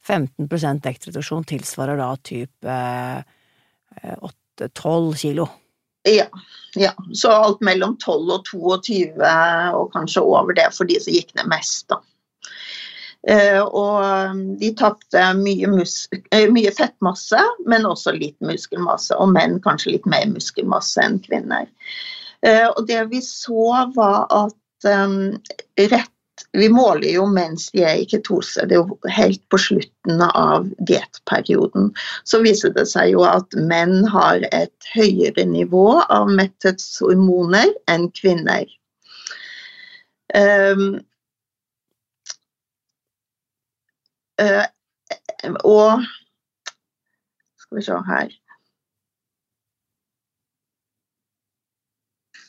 15 0.02 0.48
vektreduksjon 0.82 1.44
tilsvarer 1.46 2.00
da 2.00 2.08
type 2.24 2.78
eh, 2.78 4.16
8-12 4.62 5.12
kilo. 5.20 5.46
Ja, 6.08 6.26
ja. 6.74 6.94
Så 7.14 7.30
alt 7.30 7.60
mellom 7.62 7.94
12 8.00 8.32
og 8.32 8.48
22, 8.48 9.12
og 9.76 9.92
kanskje 9.92 10.24
over 10.24 10.56
det 10.56 10.70
for 10.74 10.88
de 10.88 10.98
som 11.02 11.14
gikk 11.14 11.36
ned 11.38 11.52
mest, 11.52 11.84
da. 11.92 12.00
Eh, 13.28 13.60
og 13.62 14.02
um, 14.02 14.40
de 14.58 14.72
tapte 14.74 15.26
mye, 15.38 15.68
eh, 16.34 16.48
mye, 16.50 16.72
fettmasse, 16.74 17.42
men 17.70 17.86
også 17.86 18.16
litt 18.16 18.38
muskelmasse. 18.42 19.14
Og 19.18 19.30
menn 19.34 19.60
kanskje 19.62 19.96
litt 19.96 20.08
mer 20.10 20.26
muskelmasse 20.32 21.04
enn 21.04 21.20
kvinner. 21.22 21.68
Eh, 22.42 22.66
og 22.66 22.86
det 22.88 23.04
vi 23.12 23.22
så, 23.22 23.68
var 23.94 24.26
at 24.30 24.90
um, 24.90 25.38
rett 25.78 26.10
vi 26.56 26.66
måler 26.72 27.12
jo 27.14 27.26
mens 27.28 27.68
de 27.72 27.84
er 27.86 28.00
i 28.02 28.06
ketose, 28.08 28.64
det 28.66 28.74
er 28.74 28.82
jo 28.82 29.10
helt 29.14 29.40
på 29.52 29.60
slutten 29.60 30.20
av 30.26 30.66
diettperioden. 30.88 31.90
Så 32.28 32.40
viser 32.42 32.72
det 32.74 32.86
seg 32.90 33.12
jo 33.12 33.22
at 33.28 33.54
menn 33.56 34.02
har 34.10 34.42
et 34.50 34.90
høyere 34.96 35.44
nivå 35.48 36.00
av 36.02 36.32
metthetshormoner 36.32 37.72
enn 37.92 38.08
kvinner. 38.16 38.66
Um, 40.34 41.02
Uh, 44.40 44.64
og 45.64 46.04
Skal 47.60 47.78
vi 47.78 47.84
se 47.84 47.98
her 48.06 48.30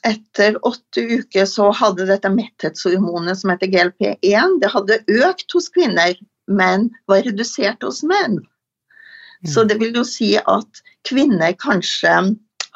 Etter 0.04 0.58
åtte 0.68 1.04
uker 1.20 1.46
så 1.48 1.70
hadde 1.72 2.08
dette 2.10 2.32
metthetshormonet 2.32 3.40
som 3.40 3.54
heter 3.54 3.72
GLP1, 3.72 4.58
det 4.60 4.72
hadde 4.74 4.98
økt 5.08 5.56
hos 5.56 5.70
kvinner, 5.72 6.18
men 6.52 6.90
var 7.08 7.24
redusert 7.24 7.86
hos 7.88 8.02
menn. 8.04 8.42
Så 9.48 9.64
mm. 9.64 9.70
det 9.70 9.78
vil 9.80 9.96
jo 9.96 10.04
si 10.04 10.34
at 10.36 10.84
kvinner 11.08 11.56
kanskje 11.56 12.18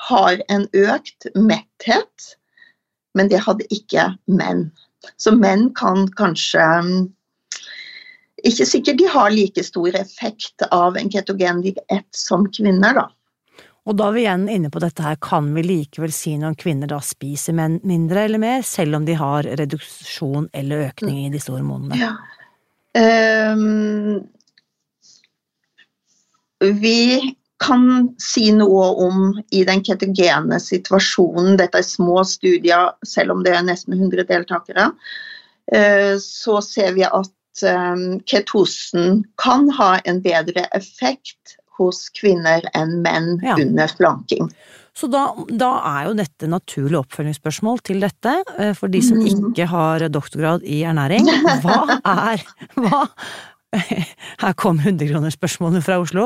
har 0.07 0.41
en 0.47 0.67
økt 0.71 1.27
metthet, 1.35 2.31
men 3.11 3.27
det 3.27 3.43
hadde 3.43 3.67
ikke 3.75 4.07
menn. 4.31 4.69
Så 5.19 5.35
menn 5.35 5.69
kan 5.75 6.07
kanskje 6.15 6.63
ikke 8.45 8.65
sikkert 8.69 8.99
de 8.99 9.07
har 9.09 9.31
like 9.33 9.63
stor 9.65 9.95
effekt 9.97 10.65
av 10.71 10.97
en 10.97 11.09
ketogen 11.09 11.63
diett 11.65 12.09
som 12.15 12.45
kvinner, 12.53 12.93
da. 13.01 13.07
Og 13.87 13.95
da 13.95 14.09
er 14.09 14.15
vi 14.17 14.23
igjen 14.25 14.47
inne 14.51 14.69
på 14.69 14.81
dette 14.83 15.03
her, 15.03 15.15
kan 15.23 15.47
vi 15.55 15.63
likevel 15.63 16.11
si 16.11 16.33
noe 16.37 16.51
om 16.51 16.57
kvinner 16.59 16.89
da 16.91 16.99
spiser 17.03 17.55
mindre 17.55 18.25
eller 18.27 18.41
mer, 18.41 18.65
selv 18.67 18.99
om 18.99 19.05
de 19.07 19.15
har 19.15 19.47
reduksjon 19.47 20.49
eller 20.51 20.89
økning 20.89 21.21
i 21.23 21.31
disse 21.31 21.53
hormonene? 21.53 21.95
Ja. 21.95 22.11
Um, 22.97 24.25
vi 26.81 27.31
kan 27.63 28.11
si 28.21 28.51
noe 28.53 28.89
om 29.07 29.31
i 29.55 29.63
den 29.65 29.81
ketogene 29.87 30.59
situasjonen, 30.61 31.55
dette 31.57 31.79
er 31.79 31.87
små 31.87 32.25
studier, 32.27 32.91
selv 33.07 33.37
om 33.37 33.45
det 33.47 33.55
er 33.55 33.65
nesten 33.69 33.95
100 33.95 34.27
deltakere, 34.27 34.91
uh, 35.71 36.13
så 36.19 36.59
ser 36.65 36.91
vi 36.99 37.07
at 37.07 37.31
ketosen 38.29 39.23
kan 39.41 39.69
ha 39.77 39.97
en 40.05 40.21
bedre 40.25 40.67
effekt 40.77 41.57
hos 41.77 42.07
kvinner 42.17 42.65
enn 42.77 42.99
menn 43.03 43.37
ja. 43.45 43.55
under 43.57 43.89
slanking. 43.91 44.49
Så 44.97 45.05
da, 45.13 45.27
da, 45.53 45.69
er 45.85 46.07
jo 46.07 46.15
dette 46.17 46.47
naturlig 46.49 46.97
oppfølgingsspørsmål 47.03 47.83
til 47.85 48.01
dette, 48.01 48.33
eh, 48.57 48.73
for 48.77 48.89
de 48.89 49.01
som 49.05 49.19
mm. 49.21 49.27
ikke 49.51 49.67
har 49.69 50.07
doktorgrad 50.09 50.65
i 50.65 50.81
ernæring. 50.89 51.29
Hva 51.61 51.99
er 52.01 52.41
hva, 52.81 53.03
Her 54.41 54.55
kom 54.57 54.79
100-kronersspørsmålet 54.79 55.85
fra 55.85 55.99
Oslo. 56.01 56.25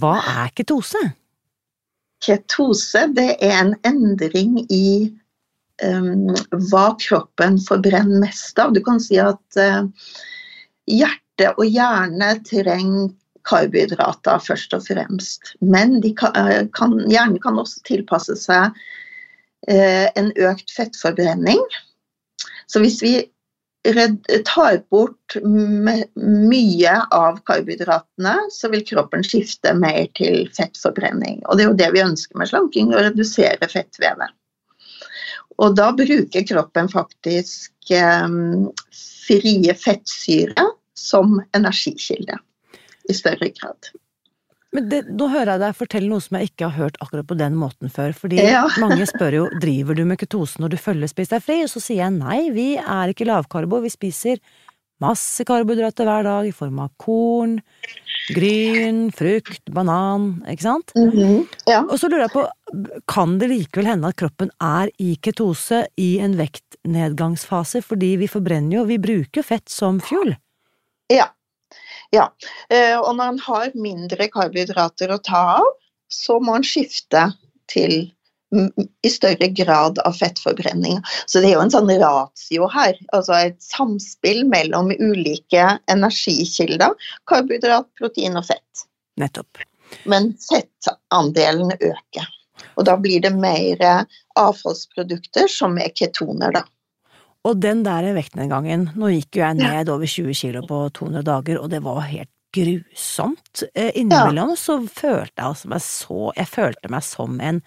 Hva 0.00 0.16
er 0.42 0.52
ketose? 0.56 1.00
Ketose 2.24 3.04
det 3.14 3.30
er 3.44 3.58
en 3.60 3.74
endring 3.86 4.58
i 4.66 4.88
um, 5.84 6.32
hva 6.70 6.88
kroppen 6.98 7.60
forbrenner 7.62 8.24
mest 8.24 8.58
av. 8.58 8.74
Du 8.74 8.82
kan 8.84 8.98
si 9.02 9.20
at 9.22 9.60
uh, 9.60 9.84
Hjerte 10.88 11.52
og 11.56 11.66
hjerne 11.68 12.34
trenger 12.46 13.10
karbohydrater 13.48 14.42
først 14.44 14.74
og 14.76 14.84
fremst. 14.86 15.54
Men 15.60 15.98
kan, 16.18 16.36
eh, 16.36 16.66
kan, 16.76 16.98
hjernen 17.08 17.40
kan 17.42 17.58
også 17.60 17.82
tilpasse 17.88 18.36
seg 18.40 18.76
eh, 19.68 20.08
en 20.18 20.32
økt 20.36 20.72
fettforbrenning. 20.74 21.62
Så 22.68 22.82
hvis 22.84 23.02
vi 23.02 23.16
tar 24.44 24.82
bort 24.92 25.36
mye 25.40 26.94
av 27.14 27.38
karbohydratene, 27.48 28.34
så 28.52 28.68
vil 28.68 28.84
kroppen 28.84 29.22
skifte 29.24 29.72
mer 29.78 30.10
til 30.18 30.50
fettforbrenning. 30.52 31.40
Og 31.46 31.56
det 31.56 31.64
er 31.64 31.70
jo 31.70 31.78
det 31.78 31.88
vi 31.94 32.04
ønsker 32.04 32.40
med 32.40 32.50
slanking, 32.50 32.92
å 32.92 33.06
redusere 33.06 33.70
fettvevet. 33.70 34.34
Og 35.58 35.74
da 35.78 35.88
bruker 35.96 36.44
kroppen 36.46 36.90
faktisk 36.92 37.94
eh, 37.94 38.28
frie 39.28 39.74
fettsyre 39.78 40.68
som 40.98 41.38
energikilde 41.56 42.38
i 43.08 43.16
større 43.16 43.48
grad. 43.56 43.90
Men 44.76 44.88
det, 44.90 45.00
Nå 45.16 45.30
hører 45.32 45.54
jeg 45.54 45.62
deg 45.62 45.76
fortelle 45.78 46.10
noe 46.10 46.20
som 46.20 46.36
jeg 46.36 46.50
ikke 46.50 46.68
har 46.68 46.76
hørt 46.76 46.98
akkurat 47.00 47.28
på 47.28 47.38
den 47.40 47.56
måten 47.56 47.92
før. 47.92 48.12
fordi 48.12 48.42
ja. 48.44 48.66
mange 48.84 49.06
spør 49.08 49.40
jo 49.40 49.44
driver 49.62 49.96
du 49.96 50.04
med 50.08 50.20
ketose 50.20 50.60
når 50.60 50.74
du 50.74 50.80
følger 50.80 51.10
Spis 51.10 51.32
deg 51.32 51.44
fri, 51.44 51.62
og 51.64 51.72
så 51.72 51.82
sier 51.82 52.04
jeg 52.04 52.16
nei, 52.18 52.40
vi 52.52 52.70
er 52.76 53.14
ikke 53.14 53.28
lavkarbo, 53.28 53.80
vi 53.84 53.92
spiser 53.92 54.42
masse 54.98 55.44
karbohydrater 55.46 56.08
hver 56.08 56.26
dag 56.26 56.48
i 56.48 56.54
form 56.54 56.80
av 56.82 56.90
korn, 57.00 57.60
gryn, 58.34 59.06
frukt, 59.14 59.62
banan, 59.72 60.42
ikke 60.50 60.66
sant? 60.66 60.92
Mm 60.96 61.10
-hmm. 61.10 61.46
ja. 61.70 61.84
Og 61.86 62.00
så 62.00 62.08
lurer 62.08 62.26
jeg 62.26 62.34
på, 62.34 62.48
kan 63.06 63.38
det 63.38 63.48
likevel 63.48 63.86
hende 63.86 64.08
at 64.08 64.16
kroppen 64.16 64.50
er 64.60 64.90
i 64.98 65.16
ketose 65.22 65.86
i 65.96 66.18
en 66.18 66.36
vektnedgangsfase, 66.36 67.82
fordi 67.82 68.16
vi 68.16 68.28
forbrenner 68.28 68.76
jo, 68.76 68.84
vi 68.84 68.98
bruker 68.98 69.42
fett 69.42 69.68
som 69.68 70.00
fuel? 70.00 70.36
Ja. 71.12 71.30
ja. 72.14 72.28
Eh, 72.70 72.96
og 72.98 73.14
når 73.16 73.34
en 73.34 73.42
har 73.46 73.74
mindre 73.78 74.28
karbohydrater 74.32 75.12
å 75.14 75.20
ta 75.24 75.42
av, 75.58 75.74
så 76.12 76.38
må 76.40 76.56
en 76.58 76.66
skifte 76.66 77.28
til 77.68 78.10
i 79.02 79.10
større 79.12 79.48
grad 79.52 79.98
av 79.98 80.12
fettforbrenning. 80.16 81.02
Så 81.26 81.40
det 81.40 81.50
er 81.50 81.58
jo 81.58 81.64
en 81.66 81.72
sånn 81.72 81.90
ratio 82.00 82.68
her. 82.72 82.96
Altså 83.12 83.34
et 83.36 83.58
samspill 83.60 84.46
mellom 84.48 84.88
ulike 84.94 85.66
energikilder. 85.92 86.96
Karbohydrat, 87.28 87.90
protein 88.00 88.40
og 88.40 88.48
fett. 88.48 88.86
Nettopp. 89.20 89.60
Men 90.08 90.32
fettandelen 90.40 91.74
øker. 91.76 92.32
Og 92.80 92.86
da 92.88 92.96
blir 92.98 93.20
det 93.22 93.34
mer 93.36 93.84
avfallsprodukter 94.38 95.48
som 95.52 95.76
er 95.82 95.92
ketoner, 95.94 96.56
da. 96.56 96.64
Og 97.46 97.60
den 97.62 97.84
der 97.86 98.08
vektnedgangen, 98.16 98.90
nå 98.98 99.12
gikk 99.14 99.38
jo 99.38 99.44
jeg 99.44 99.60
ned 99.60 99.90
over 99.92 100.10
20 100.10 100.34
kilo 100.36 100.64
på 100.66 100.80
200 100.98 101.22
dager, 101.26 101.60
og 101.62 101.70
det 101.72 101.82
var 101.84 102.02
helt 102.08 102.32
grusomt. 102.54 103.62
Eh, 103.74 103.92
innimellom 104.00 104.54
ja. 104.54 104.58
så 104.58 104.80
følte 104.86 105.44
jeg 105.44 105.68
meg 105.68 105.84
så 105.84 106.32
Jeg 106.36 106.48
følte 106.48 106.90
meg 106.90 107.04
som 107.04 107.36
en 107.44 107.60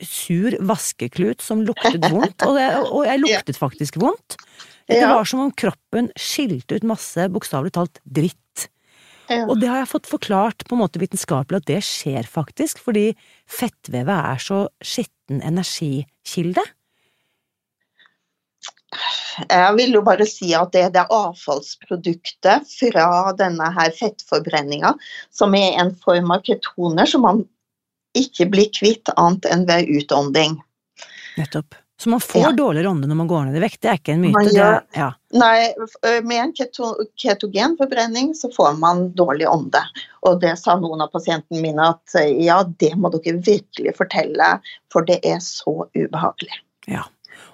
sur 0.00 0.54
vaskeklut 0.64 1.42
som 1.44 1.62
luktet 1.66 2.04
vondt, 2.08 2.44
og, 2.46 2.56
det, 2.56 2.68
og 2.88 3.04
jeg 3.08 3.22
luktet 3.24 3.60
faktisk 3.60 4.00
vondt. 4.00 4.38
Det 4.90 5.04
var 5.06 5.28
som 5.28 5.44
om 5.44 5.52
kroppen 5.54 6.08
skilte 6.18 6.80
ut 6.80 6.86
masse, 6.88 7.28
bokstavelig 7.30 7.74
talt, 7.76 8.00
dritt. 8.02 8.66
Og 9.30 9.54
det 9.60 9.68
har 9.70 9.84
jeg 9.84 9.90
fått 9.92 10.08
forklart 10.10 10.64
på 10.66 10.74
en 10.74 10.80
måte 10.82 10.98
vitenskapelig 10.98 11.60
at 11.60 11.68
det 11.68 11.78
skjer 11.86 12.26
faktisk, 12.26 12.80
fordi 12.82 13.12
fettvevet 13.46 14.10
er 14.32 14.42
så 14.42 14.64
skitten 14.82 15.38
energikilde. 15.46 16.64
Jeg 19.48 19.74
vil 19.78 19.94
jo 19.94 20.02
bare 20.06 20.26
si 20.26 20.50
at 20.58 20.72
det 20.74 20.82
er 20.88 20.94
det 20.94 21.06
avfallsproduktet 21.14 22.66
fra 22.66 23.06
denne 23.38 23.68
her 23.76 23.92
fettforbrenninga 23.94 24.96
som 25.34 25.54
er 25.54 25.78
en 25.80 25.92
form 26.04 26.32
av 26.34 26.42
ketoner 26.46 27.06
som 27.10 27.24
man 27.26 27.44
ikke 28.18 28.48
blir 28.50 28.72
kvitt 28.74 29.12
annet 29.16 29.46
enn 29.46 29.68
ved 29.68 29.92
utånding. 30.00 30.58
Nettopp. 31.38 31.78
Så 32.00 32.08
man 32.10 32.20
får 32.20 32.40
ja. 32.40 32.50
dårligere 32.56 32.88
ånde 32.88 33.08
når 33.10 33.16
man 33.18 33.28
går 33.28 33.42
ned 33.44 33.56
i 33.58 33.60
vekt, 33.60 33.82
det 33.84 33.90
er 33.90 33.98
ikke 33.98 34.14
en 34.14 34.22
myte? 34.22 34.44
Gjør, 34.54 34.78
det, 34.80 34.96
ja. 34.96 35.08
Nei, 35.36 35.56
med 36.24 36.38
en 36.38 36.54
keto, 36.56 36.94
ketogenforbrenning 37.20 38.30
så 38.38 38.48
får 38.54 38.78
man 38.80 39.02
dårlig 39.18 39.44
ånde. 39.50 39.82
Og 40.24 40.40
det 40.40 40.54
sa 40.62 40.78
noen 40.80 41.04
av 41.04 41.12
pasientene 41.12 41.60
mine 41.60 41.90
at 41.92 42.16
ja, 42.40 42.62
det 42.80 42.94
må 42.96 43.12
dere 43.12 43.36
virkelig 43.44 43.92
fortelle, 44.00 44.48
for 44.92 45.04
det 45.04 45.20
er 45.28 45.44
så 45.44 45.76
ubehagelig. 45.92 46.62
Ja. 46.88 47.04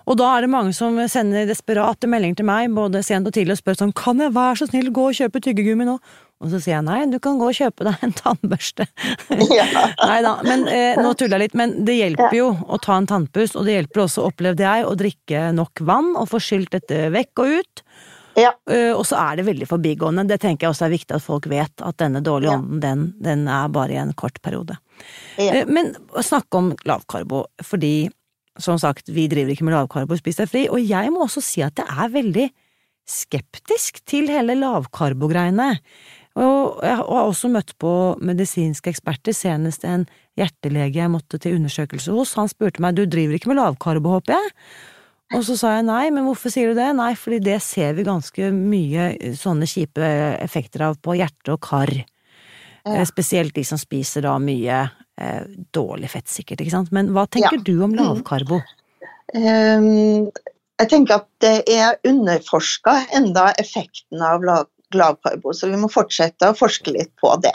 Og 0.06 0.14
da 0.20 0.28
er 0.36 0.44
det 0.44 0.52
mange 0.52 0.75
som 0.76 0.98
sender 1.10 1.48
desperate 1.48 2.06
meldinger 2.10 2.38
til 2.40 2.46
meg, 2.46 2.70
både 2.75 3.02
sent 3.02 3.26
og 3.26 3.34
tidlig, 3.34 3.56
og 3.56 3.62
spør 3.62 3.80
sånn 3.80 3.96
kan 3.96 4.22
jeg 4.22 4.34
være 4.36 4.60
så 4.60 4.68
snill 4.70 4.92
gå 4.94 5.08
og 5.10 5.18
kjøpe 5.18 5.42
tyggegummi 5.42 5.86
nå? 5.88 5.96
Og 6.44 6.50
så 6.52 6.60
sier 6.60 6.75
jeg 6.76 6.84
nei, 6.84 6.98
du 7.08 7.16
kan 7.22 7.38
gå 7.40 7.48
og 7.48 7.56
kjøpe 7.56 7.86
deg 7.86 8.02
en 8.04 8.12
tannbørste. 8.14 8.84
Ja. 9.56 9.64
nei 10.10 10.18
da, 10.22 10.34
men 10.44 10.66
eh, 10.68 10.98
nå 11.00 11.14
tuller 11.16 11.40
jeg 11.40 11.46
litt. 11.46 11.56
Men 11.58 11.72
det 11.88 11.96
hjelper 11.96 12.36
jo 12.36 12.50
å 12.52 12.78
ta 12.82 12.98
en 13.00 13.08
tannpust, 13.08 13.56
og 13.56 13.64
det 13.66 13.78
hjelper 13.78 14.04
også, 14.04 14.26
opplevde 14.28 14.66
jeg, 14.66 14.84
å 14.84 14.98
drikke 15.00 15.46
nok 15.56 15.82
vann 15.88 16.12
og 16.12 16.28
få 16.30 16.42
skylt 16.44 16.76
dette 16.76 17.08
vekk 17.14 17.42
og 17.42 17.56
ut. 17.62 17.82
Ja. 18.36 18.52
Uh, 18.68 18.92
og 18.92 19.06
så 19.08 19.16
er 19.16 19.38
det 19.38 19.46
veldig 19.46 19.68
forbigående. 19.70 20.26
Det 20.28 20.38
tenker 20.42 20.66
jeg 20.66 20.75
også 20.75 20.86
er 20.90 20.92
viktig 20.92 21.16
at 21.16 21.25
folk 21.25 21.48
vet, 21.48 21.72
at 21.80 21.96
denne 22.02 22.20
dårlige 22.20 22.52
ja. 22.52 22.60
ånden, 22.60 22.82
den, 22.84 23.06
den, 23.25 23.46
er 23.48 23.72
bare 23.72 23.96
i 23.96 24.00
en 24.00 24.12
kort 24.12 24.42
periode. 24.44 24.76
Ja. 25.40 25.62
Uh, 25.62 25.72
men 25.72 25.94
snakk 26.20 26.52
om 26.58 26.75
lavkarbo, 26.84 27.46
fordi 27.64 28.10
som 28.62 28.78
sagt, 28.80 29.10
vi 29.12 29.26
driver 29.30 29.52
ikke 29.52 29.66
med 29.66 29.76
lavkarbo, 29.76 30.18
spis 30.18 30.40
deg 30.40 30.50
fri, 30.50 30.66
og 30.72 30.82
jeg 30.82 31.12
må 31.14 31.25
også 31.26 31.42
si 31.44 31.64
at 31.64 31.78
jeg 31.80 31.86
er 31.86 32.12
veldig 32.14 32.46
skeptisk 33.06 34.02
til 34.08 34.30
hele 34.32 34.56
lavkarbogreiene. 34.58 35.76
Og 36.36 36.82
jeg 36.84 36.98
har 36.98 37.06
også 37.22 37.48
møtt 37.48 37.72
på 37.80 37.90
medisinske 38.20 38.90
eksperter, 38.92 39.32
senest 39.36 39.86
en 39.88 40.04
hjertelege 40.36 41.00
jeg 41.00 41.12
måtte 41.12 41.40
til 41.40 41.56
undersøkelse 41.56 42.12
hos. 42.12 42.34
Han 42.36 42.50
spurte 42.52 42.82
meg 42.84 42.99
du 42.99 43.06
driver 43.08 43.38
ikke 43.38 43.52
med 43.52 43.60
lavkarbo, 43.62 44.19
håper 44.19 44.36
jeg? 44.36 44.52
Og 45.34 45.42
så 45.47 45.56
sa 45.58 45.73
jeg 45.75 45.86
nei, 45.88 46.04
men 46.14 46.26
hvorfor 46.28 46.52
sier 46.52 46.71
du 46.71 46.78
det? 46.78 46.90
Nei, 46.99 47.14
fordi 47.19 47.40
det 47.42 47.56
ser 47.64 47.97
vi 47.97 48.04
ganske 48.06 48.50
mye 48.54 49.08
sånne 49.38 49.66
kjipe 49.66 50.10
effekter 50.45 50.84
av 50.86 51.00
på 51.02 51.16
hjerte 51.19 51.56
og 51.56 51.62
kar. 51.66 51.90
Ja. 52.86 53.00
Eh, 53.00 53.06
spesielt 53.08 53.56
de 53.56 53.64
som 53.66 53.80
spiser 53.80 54.23
da 54.28 54.36
mye 54.38 54.84
eh, 55.21 55.43
dårlig 55.76 56.11
fett, 56.13 56.29
sikkert, 56.31 56.63
ikke 56.63 56.75
sant. 56.75 56.93
Men 56.95 57.13
hva 57.17 57.26
tenker 57.31 57.61
ja. 57.61 57.65
du 57.67 57.75
om 57.87 57.97
lavkarbo? 57.97 58.61
Um, 59.35 60.29
jeg 60.76 60.91
tenker 60.93 61.21
at 61.21 61.29
det 61.43 61.57
er 61.73 61.99
underforska 62.07 62.99
enda 63.17 63.50
effekten 63.61 64.23
av 64.23 64.45
lav 64.47 64.71
lavkarbo, 64.95 65.50
så 65.50 65.67
vi 65.67 65.79
må 65.81 65.89
fortsette 65.91 66.47
å 66.47 66.57
forske 66.57 66.93
litt 66.95 67.11
på 67.21 67.33
det. 67.43 67.55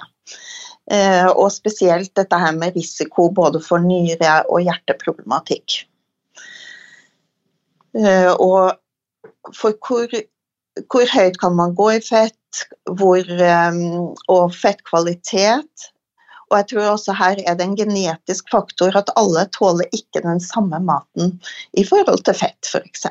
Uh, 0.92 1.30
og 1.30 1.48
spesielt 1.54 2.12
dette 2.18 2.38
her 2.38 2.52
med 2.58 2.76
risiko 2.76 3.30
både 3.32 3.62
for 3.64 3.80
nyre- 3.84 4.42
og 4.52 4.66
hjerteproblematikk. 4.66 5.86
Uh, 7.96 8.34
og 8.36 9.56
for 9.56 9.78
hvor, 9.88 10.12
hvor, 10.92 11.08
høyt 11.14 11.40
kan 11.40 11.56
man 11.56 11.76
gå 11.78 11.88
i 11.96 12.04
fett, 12.04 12.66
hvor, 13.00 13.24
um, 13.24 14.12
og 14.32 14.56
fettkvalitet. 14.56 15.92
Og 16.52 16.58
jeg 16.60 16.68
tror 16.74 16.90
også 16.92 17.16
her 17.16 17.40
er 17.48 17.56
det 17.56 17.66
en 17.66 17.78
genetisk 17.80 18.50
faktor 18.52 18.98
at 19.00 19.14
alle 19.20 19.46
tåler 19.56 19.88
ikke 19.96 20.20
den 20.26 20.42
samme 20.44 20.80
maten 20.84 21.38
i 21.80 21.84
forhold 21.88 22.26
til 22.28 22.36
fett, 22.36 22.68
f.eks. 22.68 23.08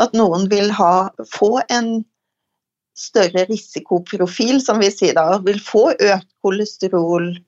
At 0.00 0.16
noen 0.16 0.48
vil 0.48 0.72
ha, 0.72 1.10
få 1.28 1.60
en 1.68 2.00
større 2.96 3.44
risikoprofil, 3.50 4.64
som 4.64 4.80
vi 4.80 4.88
sier 4.92 5.14
da, 5.18 5.38
vil 5.44 5.60
få 5.60 5.90
økt 5.92 6.28
kolesterol 6.44 7.38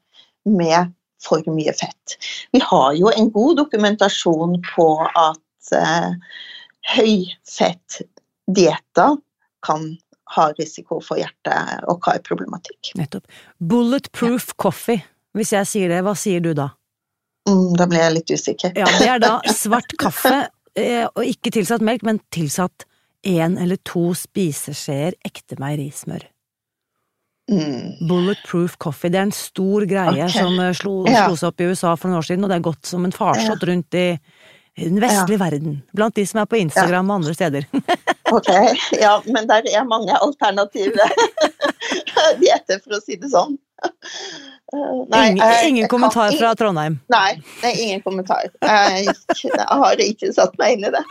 med 0.44 0.92
for 1.24 1.42
mye 1.50 1.72
fett. 1.74 2.16
Vi 2.52 2.60
har 2.62 2.92
jo 2.98 3.10
en 3.10 3.30
god 3.32 3.56
dokumentasjon 3.62 4.62
på 4.68 5.06
at 5.08 5.72
eh, 5.74 6.12
høyfettdietter 6.94 9.16
kan 9.66 9.98
ha 10.34 10.48
risiko 10.58 11.00
for 11.04 11.20
hjerte- 11.20 11.84
og 11.88 12.02
karproblematikk. 12.04 12.92
Nettopp. 12.98 13.26
Bulletproof 13.58 14.50
ja. 14.52 14.58
coffee, 14.64 15.04
hvis 15.36 15.54
jeg 15.56 15.70
sier 15.70 15.92
det, 15.92 16.02
hva 16.06 16.14
sier 16.18 16.44
du 16.44 16.52
da? 16.56 16.70
Mm, 17.48 17.76
da 17.78 17.88
blir 17.88 18.02
jeg 18.02 18.16
litt 18.16 18.32
usikker. 18.34 18.76
Ja, 18.76 18.88
Det 18.98 19.08
er 19.08 19.22
da 19.22 19.38
svart 19.62 19.94
kaffe, 20.00 20.48
eh, 20.76 21.06
og 21.08 21.24
ikke 21.24 21.52
tilsatt 21.54 21.84
melk, 21.84 22.04
men 22.06 22.20
tilsatt 22.34 22.84
én 23.26 23.56
eller 23.60 23.80
to 23.88 24.10
spiseskjeer 24.16 25.16
ekte 25.26 25.58
meierismør. 25.60 26.26
Mm. 27.48 28.04
Bulletproof 28.08 28.76
coffee, 28.76 29.08
det 29.08 29.22
er 29.22 29.30
en 29.30 29.32
stor 29.32 29.86
greie 29.88 30.26
okay. 30.26 30.34
som 30.36 30.58
eh, 30.60 30.74
slo, 30.76 31.00
ja. 31.08 31.24
slo, 31.24 31.38
seg 31.40 31.48
opp 31.48 31.64
i 31.64 31.70
USA 31.70 31.94
for 31.96 32.10
noen 32.10 32.20
år 32.20 32.28
siden, 32.28 32.44
og 32.44 32.52
det 32.52 32.58
er 32.58 32.68
gått 32.68 32.90
som 32.90 33.08
en 33.08 33.14
farsott 33.14 33.64
ja. 33.64 33.70
rundt 33.70 33.96
i 33.96 34.08
den 34.78 35.00
vestlige 35.02 35.38
ja. 35.38 35.44
verden. 35.46 35.80
Blant 35.96 36.18
de 36.18 36.26
som 36.28 36.42
er 36.42 36.50
på 36.50 36.60
Instagram 36.60 37.08
og 37.08 37.22
andre 37.22 37.34
steder. 37.34 37.68
ok, 38.32 38.50
ja, 39.00 39.16
men 39.26 39.48
der 39.48 39.66
er 39.72 39.88
mange 39.88 40.16
alternative 40.16 41.08
dietter, 42.42 42.80
for 42.84 42.98
å 42.98 43.02
si 43.02 43.18
det 43.20 43.32
sånn. 43.32 43.58
Nei, 45.08 45.30
ingen, 45.30 45.52
ingen 45.64 45.88
kommentar 45.88 46.32
fra 46.36 46.50
Trondheim? 46.58 46.98
Nei, 47.08 47.38
er 47.64 47.78
ingen 47.80 48.02
kommentar. 48.04 48.50
Jeg, 48.60 49.14
jeg, 49.38 49.64
har 49.64 50.02
ikke 50.02 50.32
satt 50.36 50.58
meg 50.60 50.76
inn 50.76 50.88
i 50.88 50.92
det. 50.92 51.02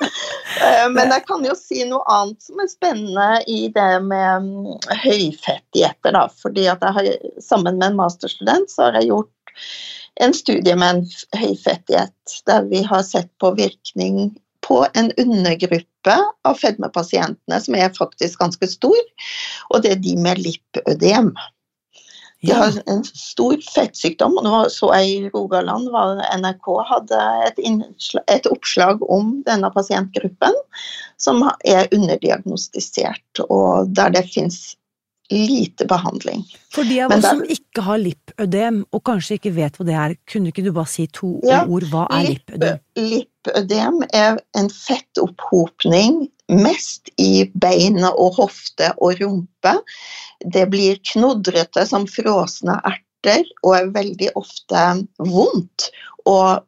Eh, 0.61 0.83
men 0.93 1.09
jeg 1.15 1.23
kan 1.25 1.45
jo 1.47 1.55
si 1.57 1.81
noe 1.89 2.03
annet 2.11 2.43
som 2.43 2.61
er 2.61 2.69
spennende 2.69 3.29
i 3.49 3.63
det 3.73 3.89
med 4.05 4.45
mm, 4.45 4.75
høyfettdietter. 5.05 6.19
Fordi 6.43 6.67
at 6.69 6.85
jeg 6.85 6.97
har, 6.99 7.09
sammen 7.41 7.79
med 7.79 7.91
en 7.91 7.99
masterstudent 8.03 8.69
så 8.73 8.89
har 8.89 8.99
jeg 8.99 9.09
gjort 9.09 9.63
en 10.21 10.33
studie 10.37 10.77
med 10.77 10.99
en 10.99 11.41
høyfettdiett 11.41 12.37
der 12.45 12.69
vi 12.69 12.83
har 12.85 13.01
sett 13.05 13.31
på 13.41 13.55
virkning 13.57 14.35
på 14.67 14.83
en 14.93 15.11
undergruppe 15.17 15.96
av 16.47 16.57
fedmepasientene 16.61 17.59
som 17.63 17.77
er 17.77 17.93
faktisk 17.95 18.39
ganske 18.41 18.69
stor, 18.71 18.97
og 19.71 19.83
det 19.83 19.95
er 19.95 20.01
de 20.03 20.15
med 20.21 20.41
lipødem. 20.41 21.33
De 22.45 22.53
har 22.53 22.75
en 22.85 23.01
stor 23.07 23.57
fettsykdom. 23.73 24.35
og 24.37 24.45
nå 24.45 24.57
så 24.69 24.91
jeg 24.93 25.09
i 25.09 25.29
Rogaland 25.33 25.89
var 25.93 26.21
NRK 26.37 26.69
hadde 26.85 27.21
et, 27.47 27.61
et, 28.27 28.49
oppslag 28.51 29.01
om 29.09 29.39
denne 29.47 29.71
pasientgruppen, 29.73 30.53
som 31.17 31.41
er 31.65 31.89
underdiagnostisert, 31.95 33.41
og 33.49 33.89
der 33.97 34.13
det 34.13 34.27
fins 34.29 34.75
lite 35.29 35.85
behandling. 35.85 36.43
For 36.73 36.87
de 36.87 37.01
av 37.03 37.11
oss 37.11 37.25
som 37.25 37.41
ikke 37.43 37.83
har 37.83 37.99
lipødem, 38.01 38.83
og 38.95 39.03
kanskje 39.07 39.37
ikke 39.37 39.53
vet 39.57 39.77
hva 39.77 39.87
det 39.87 39.97
er, 39.99 40.15
kunne 40.29 40.53
ikke 40.53 40.63
du 40.65 40.71
bare 40.75 40.91
si 40.91 41.07
to 41.11 41.33
ja, 41.47 41.63
ord? 41.65 41.87
Hva 41.91 42.05
er 42.15 42.29
lipødem? 42.29 42.79
Lipødem 42.99 43.99
er 44.15 44.39
en 44.59 44.71
fettopphopning 44.73 46.25
mest 46.53 47.11
i 47.19 47.47
beina 47.59 48.13
og 48.15 48.39
hofte 48.39 48.93
og 49.03 49.19
rumpe. 49.21 49.75
Det 50.45 50.67
blir 50.71 51.01
knodrete 51.11 51.83
som 51.89 52.07
frosne 52.09 52.79
erter 52.87 53.43
og 53.65 53.75
er 53.81 53.91
veldig 53.95 54.31
ofte 54.39 54.87
vondt. 55.19 55.89
Og 56.27 56.63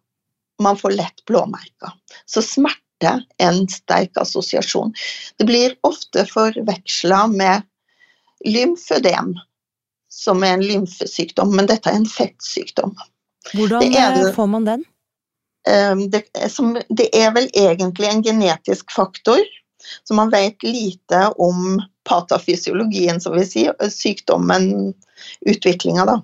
man 0.60 0.80
får 0.80 0.98
lett 0.98 1.26
blåmerker. 1.30 1.96
Så 2.28 2.44
smerte 2.44 2.76
er 3.00 3.22
en 3.40 3.64
sterk 3.72 4.18
assosiasjon. 4.20 4.92
Det 5.40 5.48
blir 5.48 5.78
ofte 5.88 6.26
forveksla 6.28 7.22
med 7.32 7.69
lymfødem, 8.46 9.34
som 10.10 10.44
er 10.44 10.58
en 10.58 10.66
lymfesykdom, 10.66 11.56
men 11.56 11.70
dette 11.70 11.92
er 11.92 12.00
en 12.00 12.10
fettsykdom. 12.10 12.96
Hvordan 13.54 13.94
er 13.94 14.18
eh, 14.18 14.34
får 14.36 14.50
man 14.52 14.68
den? 14.68 14.86
Um, 15.70 16.06
det, 16.12 16.24
som, 16.50 16.74
det 16.90 17.10
er 17.16 17.34
vel 17.36 17.50
egentlig 17.54 18.08
en 18.10 18.24
genetisk 18.24 18.92
faktor, 18.96 19.42
så 20.04 20.14
man 20.14 20.32
vet 20.32 20.64
lite 20.64 21.28
om 21.38 21.82
patafysiologien, 22.10 23.22
som 23.22 23.36
vi 23.38 23.46
sier, 23.46 23.76
sykdommen, 23.92 24.94
utviklinga, 25.46 26.06
da. 26.10 26.18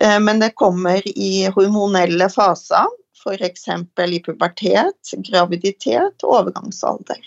Eh, 0.00 0.20
Men 0.20 0.42
det 0.42 0.54
kommer 0.58 1.02
i 1.18 1.46
hormonelle 1.54 2.28
faser, 2.30 2.90
f.eks. 3.16 3.68
i 4.12 4.20
pubertet, 4.22 5.14
graviditet 5.30 6.26
og 6.26 6.36
overgangsalder. 6.40 7.22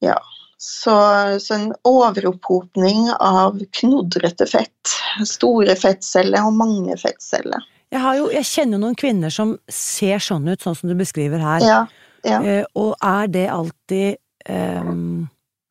Ja, 0.00 0.18
så, 0.60 0.94
så 1.40 1.54
en 1.54 1.70
overopphopning 1.88 3.08
av 3.16 3.58
knodrete 3.80 4.46
fett. 4.46 4.94
Store 5.24 5.76
fettceller 5.78 6.44
og 6.44 6.58
mange 6.58 6.96
fettceller. 7.00 7.64
Jeg, 7.90 8.02
har 8.04 8.18
jo, 8.18 8.26
jeg 8.34 8.46
kjenner 8.46 8.82
noen 8.82 8.98
kvinner 8.98 9.32
som 9.32 9.56
ser 9.72 10.20
sånn 10.22 10.44
ut, 10.50 10.60
sånn 10.60 10.76
som 10.76 10.92
du 10.92 10.94
beskriver 10.98 11.40
her. 11.40 11.64
Ja, 11.64 11.80
ja. 12.28 12.42
Eh, 12.44 12.64
og 12.76 12.92
er 13.00 13.30
det 13.32 13.46
alltid 13.48 14.18
um, 14.52 15.24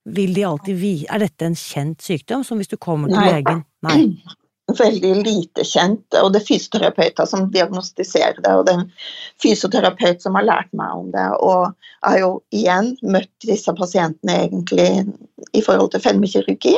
Vil 0.09 0.33
de 0.33 0.45
alltid 0.49 0.79
vi... 0.81 0.93
Er 1.05 1.21
dette 1.21 1.45
en 1.45 1.57
kjent 1.59 2.01
sykdom, 2.01 2.41
som 2.41 2.57
hvis 2.57 2.71
du 2.71 2.79
kommer 2.81 3.11
til 3.11 3.21
Nei. 3.21 3.29
legen 3.35 3.61
Nei. 3.85 3.99
Veldig 4.77 5.13
lite 5.23 5.65
kjent, 5.67 6.05
og 6.19 6.31
det 6.33 6.41
er 6.41 6.47
fysioterapeuter 6.47 7.27
som 7.29 7.49
diagnostiserer 7.53 8.39
det, 8.43 8.53
og 8.53 8.65
det 8.67 8.75
er 8.75 8.83
en 8.83 8.91
fysioterapeut 9.41 10.23
som 10.23 10.37
har 10.37 10.47
lært 10.47 10.71
meg 10.77 10.95
om 11.01 11.11
det, 11.15 11.27
og 11.39 11.69
jeg 11.99 12.07
har 12.07 12.19
jo 12.21 12.31
igjen 12.55 12.93
møtt 13.15 13.47
disse 13.47 13.73
pasientene 13.77 14.37
egentlig 14.45 14.89
i 15.57 15.63
forhold 15.65 15.93
til 15.93 16.03
fedmekirurgi, 16.03 16.75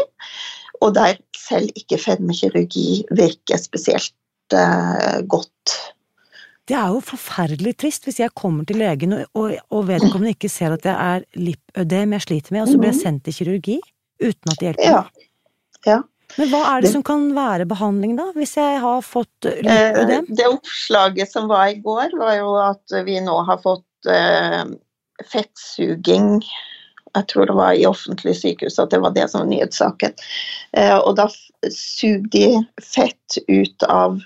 og 0.82 0.96
der 0.98 1.20
selv 1.38 1.70
ikke 1.78 2.00
fedmekirurgi 2.02 3.04
virker 3.14 3.60
spesielt 3.62 4.56
eh, 4.56 5.20
godt. 5.30 5.76
Det 6.70 6.78
er 6.78 6.94
jo 6.94 7.02
forferdelig 7.04 7.74
trist 7.82 8.06
hvis 8.08 8.22
jeg 8.22 8.34
kommer 8.38 8.66
til 8.68 8.80
legen 8.82 9.18
og, 9.18 9.26
og, 9.36 9.58
og 9.74 9.88
vedkommende 9.90 10.36
ikke 10.36 10.50
ser 10.50 10.76
at 10.76 10.86
det 10.86 10.94
er 10.94 11.26
lipødem 11.36 12.16
jeg 12.16 12.26
sliter 12.28 12.56
med, 12.56 12.64
og 12.64 12.72
så 12.72 12.80
blir 12.80 12.94
jeg 12.94 13.02
sendt 13.02 13.26
til 13.28 13.38
kirurgi 13.40 13.78
uten 14.22 14.54
at 14.54 14.60
det 14.60 14.70
hjelper. 14.70 14.88
Ja. 14.88 15.02
ja. 15.90 16.00
Men 16.38 16.50
hva 16.52 16.62
er 16.74 16.84
det 16.84 16.92
som 16.94 17.04
kan 17.06 17.30
være 17.36 17.68
behandling, 17.70 18.16
da, 18.20 18.30
hvis 18.38 18.56
jeg 18.58 18.80
har 18.84 19.04
fått 19.06 19.48
eh, 19.50 19.62
lipødem? 19.66 20.30
Det 20.38 20.48
oppslaget 20.48 21.32
som 21.34 21.50
var 21.52 21.72
i 21.72 21.80
går, 21.84 22.16
var 22.20 22.36
jo 22.38 22.56
at 22.62 22.98
vi 23.08 23.20
nå 23.24 23.38
har 23.48 23.62
fått 23.64 24.10
eh, 24.12 24.64
fettsuging 25.32 26.42
Jeg 26.42 27.28
tror 27.30 27.50
det 27.50 27.56
var 27.58 27.76
i 27.76 27.88
offentlig 27.90 28.38
sykehus 28.40 28.80
at 28.80 28.94
det 28.94 29.02
var 29.04 29.16
det 29.16 29.28
som 29.32 29.44
var 29.44 29.52
nyhetssaken. 29.52 30.16
Eh, 30.78 30.98
og 30.98 31.18
da 31.20 31.28
suger 31.68 32.30
de 32.34 32.46
fett 32.82 33.42
ut 33.48 33.90
av 33.90 34.22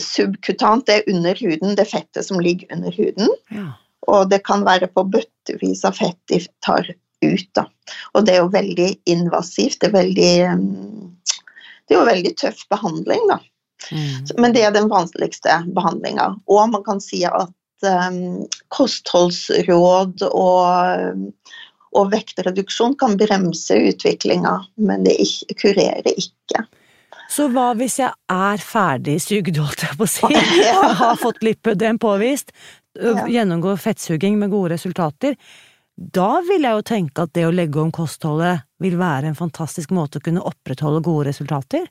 subkutant, 0.00 0.88
det 0.88 0.94
er 0.96 1.12
under 1.12 1.38
huden, 1.38 1.76
det 1.78 1.84
fettet 1.86 2.26
som 2.26 2.40
ligger 2.42 2.72
under 2.74 2.90
huden. 2.90 3.28
Ja. 3.54 3.68
Og 4.10 4.30
det 4.30 4.40
kan 4.46 4.64
være 4.66 4.88
på 4.90 5.04
bøttevis 5.06 5.84
av 5.86 5.98
fett 6.00 6.18
de 6.32 6.40
tar 6.66 6.88
ut. 7.24 7.48
Da. 7.56 7.66
Og 8.14 8.26
det 8.26 8.36
er 8.36 8.42
jo 8.42 8.50
veldig 8.54 8.90
invasivt. 9.12 9.80
Det 9.80 9.90
er, 9.90 9.94
veldig, 9.96 10.34
mm, 10.56 11.38
det 11.88 11.96
er 11.96 11.98
jo 12.00 12.08
veldig 12.08 12.34
tøff 12.40 12.66
behandling, 12.72 13.24
da. 13.30 13.40
Mm. 13.90 14.26
Men 14.38 14.52
det 14.54 14.64
er 14.66 14.74
den 14.76 14.90
vanskeligste 14.92 15.62
behandlinga. 15.74 16.34
Og 16.50 16.68
man 16.72 16.84
kan 16.86 17.00
si 17.02 17.22
at 17.26 17.86
um, 17.86 18.44
kostholdsråd 18.74 20.26
og, 20.28 21.22
og 21.96 22.12
vektreduksjon 22.12 22.98
kan 23.00 23.16
bremse 23.20 23.78
utviklinga, 23.90 24.58
men 24.84 25.08
det 25.08 25.16
ikke, 25.24 25.56
kurerer 25.64 26.12
ikke. 26.12 26.66
Så 27.30 27.46
hva 27.54 27.70
hvis 27.78 28.00
jeg 28.00 28.10
er 28.34 28.62
ferdig 28.62 29.20
sugd, 29.22 29.56
holdt 29.62 29.84
jeg 29.86 29.98
på 29.98 30.06
å 30.06 30.10
si, 30.10 30.30
Ja. 30.66 30.78
har 31.02 31.18
fått 31.20 31.42
lipødem 31.46 32.00
påvist, 32.02 32.54
Ja. 32.98 33.22
gjennomgår 33.30 33.76
fettsuging 33.78 34.34
med 34.40 34.50
gode 34.50 34.72
resultater, 34.72 35.36
da 36.00 36.40
vil 36.48 36.64
jeg 36.64 36.78
jo 36.78 36.84
tenke 36.88 37.24
at 37.26 37.32
det 37.36 37.44
å 37.44 37.52
legge 37.52 37.80
om 37.82 37.90
kostholdet 37.92 38.62
vil 38.80 38.96
være 38.96 39.28
en 39.28 39.36
fantastisk 39.36 39.92
måte 39.92 40.16
å 40.16 40.24
kunne 40.24 40.40
opprettholde 40.48 41.02
gode 41.04 41.28
resultater. 41.28 41.84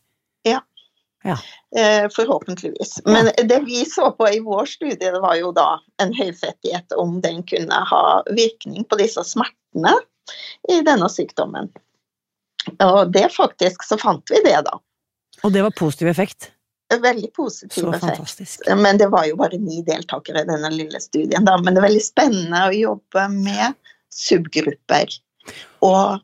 Ja, 0.48 1.36
forhåpentligvis. 2.16 3.02
Men 3.04 3.28
det 3.36 3.58
vi 3.66 3.84
så 3.86 4.08
på 4.16 4.30
i 4.32 4.40
vår 4.40 4.66
studie, 4.72 5.12
det 5.12 5.20
var 5.20 5.36
jo 5.36 5.50
da 5.52 5.74
en 6.00 6.14
høyfettighet, 6.16 6.96
om 6.96 7.18
den 7.22 7.44
kunne 7.44 7.76
ha 7.90 8.04
virkning 8.32 8.88
på 8.88 8.96
disse 9.02 9.20
smertene 9.28 9.98
i 10.72 10.80
denne 10.88 11.10
sykdommen. 11.12 11.68
Og 12.80 13.12
det 13.12 13.26
faktisk, 13.36 13.84
så 13.84 14.00
fant 14.00 14.32
vi 14.32 14.40
det, 14.48 14.56
da. 14.66 14.80
Og 15.44 15.52
det 15.54 15.66
var 15.68 15.76
positiv 15.76 16.08
effekt. 16.08 16.54
Veldig 16.90 17.34
positiv 17.36 17.84
Så 17.84 17.92
effekt. 17.92 18.16
fantastisk. 18.16 18.64
Men 18.80 18.98
det 18.98 19.12
var 19.12 19.28
jo 19.28 19.36
bare 19.44 19.60
ni 19.60 19.84
deltakere 19.86 20.42
i 20.42 20.50
denne 20.50 20.72
lille 20.74 21.04
studien, 21.04 21.44
da. 21.46 21.60
Men 21.60 21.76
det 21.76 21.84
er 21.84 21.90
veldig 21.92 22.06
spennende 22.08 22.64
å 22.72 22.74
jobbe 22.74 23.28
med 23.36 23.76
subgrupper. 24.14 25.14
Og 25.86 26.20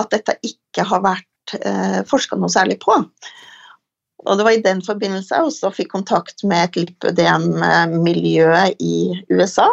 at 0.00 0.12
dette 0.14 0.36
ikke 0.46 0.86
har 0.88 1.02
vært 1.04 1.56
eh, 1.60 2.00
forska 2.08 2.38
noe 2.38 2.52
særlig 2.52 2.80
på. 2.82 2.96
Og 4.24 4.38
det 4.38 4.46
var 4.46 4.56
i 4.56 4.62
den 4.64 4.80
forbindelse 4.84 5.36
jeg 5.36 5.50
også 5.50 5.72
fikk 5.76 5.90
kontakt 5.92 6.44
med 6.48 6.70
et 6.70 6.78
lipødem-miljø 6.80 8.54
i 8.80 8.96
USA. 9.32 9.68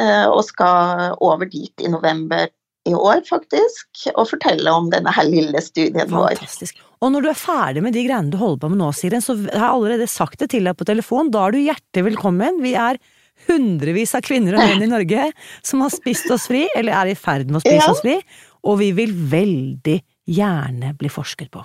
Eh, 0.00 0.26
og 0.26 0.42
skal 0.48 1.14
over 1.20 1.46
dit 1.46 1.84
i 1.84 1.92
november 1.92 2.48
i 2.88 2.94
år, 2.98 3.20
faktisk, 3.28 4.08
og 4.16 4.26
fortelle 4.32 4.72
om 4.74 4.88
denne 4.90 5.12
her 5.14 5.28
lille 5.28 5.60
studien 5.62 6.08
vår. 6.10 6.34
Fantastisk. 6.40 6.80
Og 7.02 7.12
når 7.14 7.24
du 7.24 7.28
er 7.30 7.38
ferdig 7.38 7.82
med 7.84 7.94
de 7.94 8.02
greiene 8.06 8.30
du 8.30 8.38
holder 8.40 8.64
på 8.64 8.70
med 8.72 8.80
nå, 8.80 8.88
Siren, 8.94 9.22
så 9.22 9.36
har 9.38 9.54
jeg 9.58 9.68
allerede 9.68 10.08
sagt 10.10 10.42
det 10.42 10.50
til 10.54 10.66
deg 10.66 10.78
på 10.78 10.86
telefon, 10.86 11.30
da 11.34 11.46
er 11.46 11.54
du 11.54 11.62
hjertelig 11.62 12.06
velkommen. 12.12 12.58
Vi 12.62 12.74
er 12.78 12.98
hundrevis 13.48 14.14
av 14.18 14.22
kvinner 14.26 14.56
og 14.58 14.64
menn 14.64 14.82
i 14.86 14.90
Norge 14.90 15.28
som 15.62 15.80
har 15.84 15.90
spist 15.94 16.30
oss 16.30 16.46
fri, 16.50 16.66
eller 16.76 16.92
er 16.92 17.12
i 17.12 17.18
ferd 17.18 17.50
med 17.50 17.60
å 17.60 17.64
spise 17.64 17.80
Ja. 17.82 17.90
oss 17.92 18.00
fri, 18.04 18.18
og 18.64 18.78
vi 18.78 18.92
vil 18.92 19.12
veldig 19.12 19.98
gjerne 20.28 20.94
bli 20.98 21.08
forsket 21.10 21.50
på. 21.50 21.64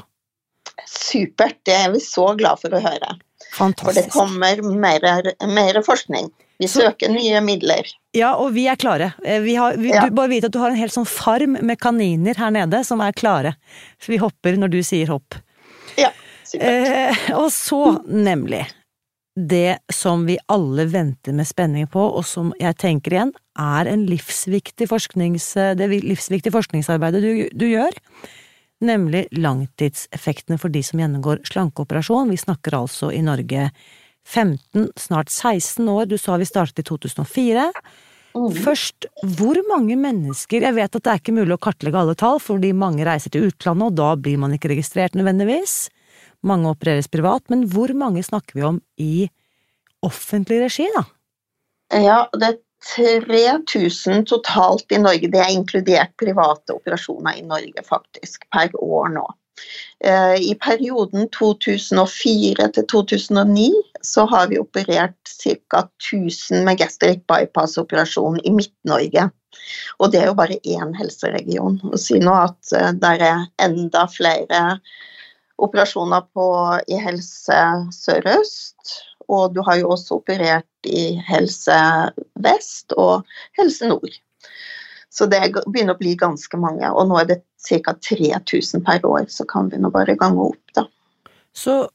Supert, 0.88 1.58
det 1.66 1.74
er 1.74 1.92
vi 1.94 2.00
så 2.04 2.36
glad 2.38 2.60
for 2.62 2.70
å 2.78 2.82
høre. 2.82 3.16
For 3.58 3.94
det 3.94 4.10
kommer 4.14 4.62
mer, 4.62 5.02
mer 5.48 5.82
forskning. 5.86 6.30
Vi 6.60 6.66
søker 6.70 7.10
nye 7.14 7.40
midler. 7.46 7.86
Ja, 8.18 8.32
og 8.42 8.54
vi 8.56 8.64
er 8.68 8.76
klare. 8.82 9.12
Eh, 9.24 9.40
Vi 9.46 9.54
har, 9.56 9.76
vi, 9.78 9.92
Ja. 9.94 10.06
Du 10.08 10.16
bare 10.18 10.28
vite 10.32 10.46
at 10.50 10.52
du 10.52 10.60
har 10.60 10.72
en 10.72 10.76
hel 10.80 10.90
sånn 10.90 11.06
farm 11.06 11.58
med 11.62 11.78
kaniner 11.80 12.36
her 12.36 12.50
nede 12.50 12.84
som 12.86 13.00
er 13.02 13.12
klare. 13.14 13.56
Så 14.02 14.08
vi 14.10 14.18
hopper 14.18 14.58
når 14.58 14.72
du 14.74 14.80
sier 14.82 15.08
hopp. 15.08 15.36
Ja, 15.98 16.10
supert. 16.44 16.64
Eh, 17.30 17.34
og 17.38 17.52
så, 17.54 18.02
nemlig, 18.10 18.66
det 19.38 19.78
som 19.94 20.26
vi 20.26 20.38
alle 20.50 20.88
venter 20.90 21.36
med 21.38 21.46
spenning 21.46 21.86
på, 21.94 22.02
og 22.02 22.26
som 22.26 22.50
jeg 22.58 22.74
tenker 22.82 23.14
igjen, 23.14 23.34
er 23.62 23.90
en 23.90 24.08
livsviktig 24.10 24.88
forsknings, 24.90 25.52
det 25.78 25.88
livsviktige 25.94 26.56
forskningsarbeidet 26.56 27.22
du, 27.22 27.32
du 27.54 27.68
gjør, 27.70 27.94
nemlig 28.82 29.28
langtidseffektene 29.38 30.58
for 30.62 30.74
de 30.74 30.82
som 30.86 31.02
gjennomgår 31.02 31.44
slankeoperasjon. 31.50 32.34
Vi 32.34 32.42
snakker 32.42 32.80
altså 32.80 33.12
i 33.14 33.22
Norge 33.26 33.70
15, 34.28 34.90
snart 34.98 35.30
16 35.30 35.86
år, 35.86 36.10
du 36.10 36.18
sa 36.18 36.38
vi 36.42 36.50
startet 36.50 36.82
i 36.82 36.88
2004. 36.90 37.70
Mm. 38.38 38.52
Først, 38.62 39.08
hvor 39.38 39.58
mange 39.70 39.96
mennesker 39.98 40.62
Jeg 40.62 40.76
vet 40.76 40.96
at 40.96 41.04
det 41.04 41.10
er 41.10 41.22
ikke 41.22 41.34
mulig 41.34 41.56
å 41.56 41.62
kartlegge 41.62 41.98
alle 41.98 42.18
tall, 42.18 42.42
fordi 42.42 42.74
mange 42.74 43.06
reiser 43.08 43.34
til 43.34 43.48
utlandet, 43.50 43.94
og 43.94 43.98
da 43.98 44.10
blir 44.18 44.38
man 44.42 44.54
ikke 44.54 44.74
registrert 44.74 45.18
nødvendigvis. 45.18 45.88
Mange 46.48 46.72
opereres 46.72 47.10
privat, 47.12 47.44
men 47.52 47.66
hvor 47.72 47.92
mange 47.98 48.24
snakker 48.26 48.60
vi 48.60 48.66
om 48.68 48.80
i 49.02 49.28
offentlig 50.06 50.62
regi, 50.64 50.88
da? 50.96 51.04
Ja, 51.94 52.20
det 52.36 52.48
er 52.52 52.58
3000 52.96 54.26
totalt 54.30 54.92
i 54.92 55.00
Norge. 55.02 55.30
Det 55.32 55.42
er 55.42 55.54
inkludert 55.54 56.14
private 56.20 56.76
operasjoner 56.78 57.40
i 57.40 57.46
Norge, 57.48 57.84
faktisk, 57.88 58.46
per 58.54 58.72
år 58.76 59.12
nå. 59.16 59.26
Eh, 60.06 60.36
I 60.52 60.54
perioden 60.62 61.26
2004 61.34 62.68
til 62.76 62.86
2009 62.92 63.72
så 64.06 64.28
har 64.30 64.52
vi 64.52 64.60
operert 64.62 65.18
ca. 65.42 65.88
1000 66.04 66.64
med 66.68 66.78
gastric 66.78 67.24
bypass-operasjon 67.30 68.40
i 68.44 68.54
Midt-Norge. 68.54 69.30
Og 69.98 70.12
det 70.14 70.22
er 70.22 70.30
jo 70.30 70.38
bare 70.38 70.60
én 70.62 70.94
helseregion. 71.00 71.80
Og 71.90 71.98
si 72.00 72.22
nå 72.22 72.36
at 72.46 72.76
det 73.02 73.14
er 73.26 73.48
enda 73.64 74.06
flere 74.14 74.62
operasjoner 75.58 76.26
på, 76.34 76.48
i 76.88 77.00
Helse 77.02 77.60
Sør-Øst. 77.96 78.96
Og 79.28 79.54
du 79.56 79.62
har 79.66 79.82
jo 79.82 79.92
også 79.96 80.22
operert 80.22 80.88
i 80.88 81.18
Helse 81.28 81.78
Vest 82.44 82.96
og 82.96 83.28
Helse 83.60 83.90
Nord. 83.90 84.14
Så 85.10 85.26
det 85.26 85.42
begynner 85.66 85.96
å 85.96 86.00
bli 86.00 86.14
ganske 86.20 86.60
mange. 86.62 86.88
Og 86.94 87.10
nå 87.10 87.18
er 87.20 87.30
det 87.32 87.42
ca. 87.68 87.96
3000 87.98 88.86
per 88.86 89.06
år, 89.08 89.26
så 89.34 89.48
kan 89.50 89.72
vi 89.72 89.82
nå 89.82 89.92
bare 89.92 90.16
gange 90.20 90.52
opp, 90.52 90.76
da. 90.78 90.86
Så 91.58 91.88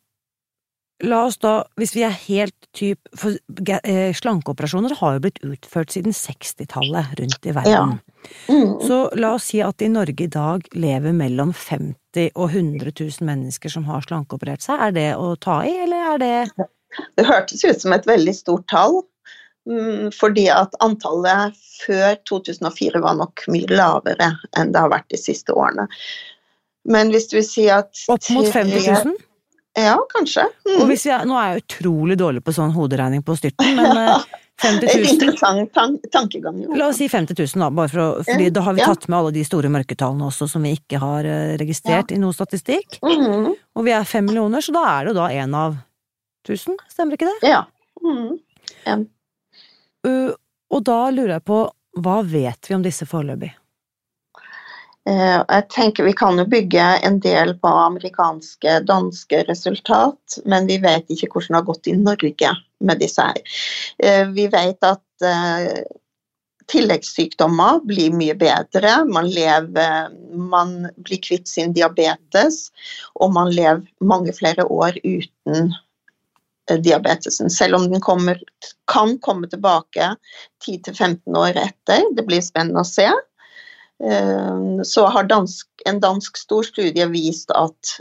la 1.03 1.25
oss 1.27 1.39
da, 1.43 1.53
hvis 1.81 1.95
vi 1.97 2.05
er 2.07 2.15
helt 2.27 2.57
typ 2.73 3.11
For 3.19 3.37
eh, 3.85 4.15
slankeoperasjoner 4.17 4.95
har 5.01 5.17
jo 5.17 5.23
blitt 5.27 5.41
utført 5.45 5.93
siden 5.93 6.15
60-tallet 6.17 7.13
rundt 7.19 7.49
i 7.49 7.53
verden. 7.53 7.99
Mm. 8.49 8.79
Så 8.87 8.99
la 9.19 9.35
oss 9.37 9.51
si 9.51 9.61
at 9.65 9.83
i 9.85 9.91
Norge 9.93 10.25
i 10.25 10.31
dag 10.33 10.65
lever 10.73 11.13
mellom 11.17 11.53
50 11.53 12.31
og 12.33 12.47
100 12.49 12.95
000 12.95 13.29
mennesker 13.29 13.73
som 13.73 13.85
har 13.91 14.05
slankeoperert 14.07 14.65
seg. 14.65 14.81
Er 14.89 14.95
det 14.97 15.09
å 15.21 15.35
ta 15.37 15.61
i, 15.69 15.75
eller 15.85 16.15
er 16.15 16.23
det 16.23 16.69
Det 17.17 17.27
hørtes 17.29 17.65
ut 17.65 17.83
som 17.85 17.93
et 17.97 18.09
veldig 18.09 18.35
stort 18.37 18.65
tall, 18.73 19.03
mm, 19.69 20.13
fordi 20.17 20.47
at 20.53 20.77
antallet 20.85 21.57
før 21.83 22.17
2004 22.29 23.03
var 23.05 23.19
nok 23.21 23.45
mye 23.53 23.69
lavere 23.69 24.31
enn 24.57 24.73
det 24.73 24.81
har 24.81 24.93
vært 24.93 25.11
de 25.13 25.21
siste 25.21 25.53
årene. 25.57 25.89
Men 26.89 27.13
hvis 27.13 27.29
du 27.31 27.37
vil 27.39 27.47
si 27.47 27.69
at 27.73 27.93
opp 28.09 28.33
mot 28.35 28.49
50 28.49 28.89
000? 29.09 29.21
Ja, 29.79 29.97
kanskje. 30.13 30.45
Mm. 30.69 30.91
jeg, 30.93 31.27
nå 31.29 31.37
er 31.41 31.51
jeg 31.53 31.63
utrolig 31.65 32.17
dårlig 32.21 32.43
på 32.45 32.53
sånn 32.53 32.75
hoderegning 32.75 33.23
på 33.25 33.37
styrten, 33.39 33.77
men 33.79 34.01
eh, 34.03 34.27
50 34.63 34.91
000 34.93 35.15
interessant 35.15 35.73
tan 35.75 35.97
tankegang. 36.13 36.61
jo. 36.63 36.75
La 36.79 36.91
oss 36.93 37.01
si 37.01 37.09
50 37.09 37.39
000, 37.39 37.63
da, 37.65 37.71
bare 37.75 37.91
for 37.91 38.27
fordi 38.29 38.51
Ja, 38.51 38.55
da 38.59 38.67
har 38.69 38.77
vi 38.77 38.85
tatt 38.85 39.09
med 39.09 39.19
alle 39.19 39.33
de 39.35 39.45
store 39.49 39.73
mørketallene 39.73 40.29
også 40.29 40.51
som 40.53 40.63
vi 40.63 40.75
ikke 40.77 41.01
har 41.03 41.25
registrert 41.59 41.73
registrert 41.73 42.13
i 42.13 42.21
noe 42.21 42.33
statistikk. 42.37 42.99
Mhm. 43.03 43.55
Og 43.77 43.85
vi 43.87 43.93
er 43.93 44.05
fem 44.05 44.27
millioner, 44.27 44.61
så 44.61 44.73
da 44.73 44.85
er 44.93 45.05
det 45.05 45.15
jo 45.15 45.19
da 45.21 45.29
én 45.31 45.57
av 45.57 45.77
tusen, 46.47 46.77
stemmer 46.91 47.17
ikke 47.17 47.31
det? 47.31 47.49
Ja. 47.49 47.65
Mhm. 48.03 48.39
Uh, 50.07 50.33
og 50.73 50.83
da 50.85 51.11
lurer 51.11 51.37
jeg 51.37 51.45
på, 51.47 51.71
hva 52.03 52.23
vet 52.27 52.69
vi 52.69 52.75
om 52.75 52.83
disse 52.83 53.07
foreløpig? 53.07 53.53
Eh, 55.09 55.43
Jeg 55.49 55.69
tenker 55.75 56.05
Vi 56.07 56.13
kan 56.13 56.39
jo 56.39 56.45
bygge 56.47 56.85
en 57.07 57.19
del 57.21 57.57
på 57.59 57.69
amerikanske, 57.69 58.81
danske 58.87 59.43
resultat, 59.49 60.39
men 60.47 60.69
vi 60.71 60.79
vet 60.83 61.11
ikke 61.11 61.31
hvordan 61.33 61.57
det 61.57 61.61
har 61.61 61.71
gått 61.71 61.91
i 61.91 61.97
Norge 61.99 62.55
med 62.81 63.03
disse 63.03 63.27
her. 63.27 63.43
Eh, 63.99 64.29
Vi 64.31 64.47
vet 64.53 64.87
at 64.87 65.27
eh, 65.27 65.83
tilleggssykdommer 66.71 67.83
blir 67.87 68.15
mye 68.15 68.35
bedre. 68.39 69.03
Man, 69.05 69.29
lever, 69.31 70.13
man 70.33 70.77
blir 70.97 71.21
kvitt 71.23 71.51
sin 71.51 71.75
diabetes, 71.75 72.69
og 73.19 73.35
man 73.35 73.51
lever 73.51 73.83
mange 74.01 74.33
flere 74.33 74.65
år 74.71 74.97
uten 75.03 75.75
diabetesen. 76.71 77.51
Selv 77.51 77.75
om 77.77 77.91
den 77.91 78.01
kommer, 78.01 78.39
kan 78.87 79.19
komme 79.19 79.51
tilbake 79.51 80.15
10-15 80.65 81.37
år 81.37 81.59
etter. 81.59 82.07
Det 82.15 82.25
blir 82.29 82.41
spennende 82.41 82.85
å 82.85 82.89
se. 82.89 83.11
Eh, 84.03 84.83
Så 84.85 85.07
har 85.07 85.25
dansk, 85.25 85.69
en 85.87 86.01
dansk 86.01 86.37
stor 86.37 86.63
studie 86.63 87.07
vist 87.07 87.51
at 87.55 88.01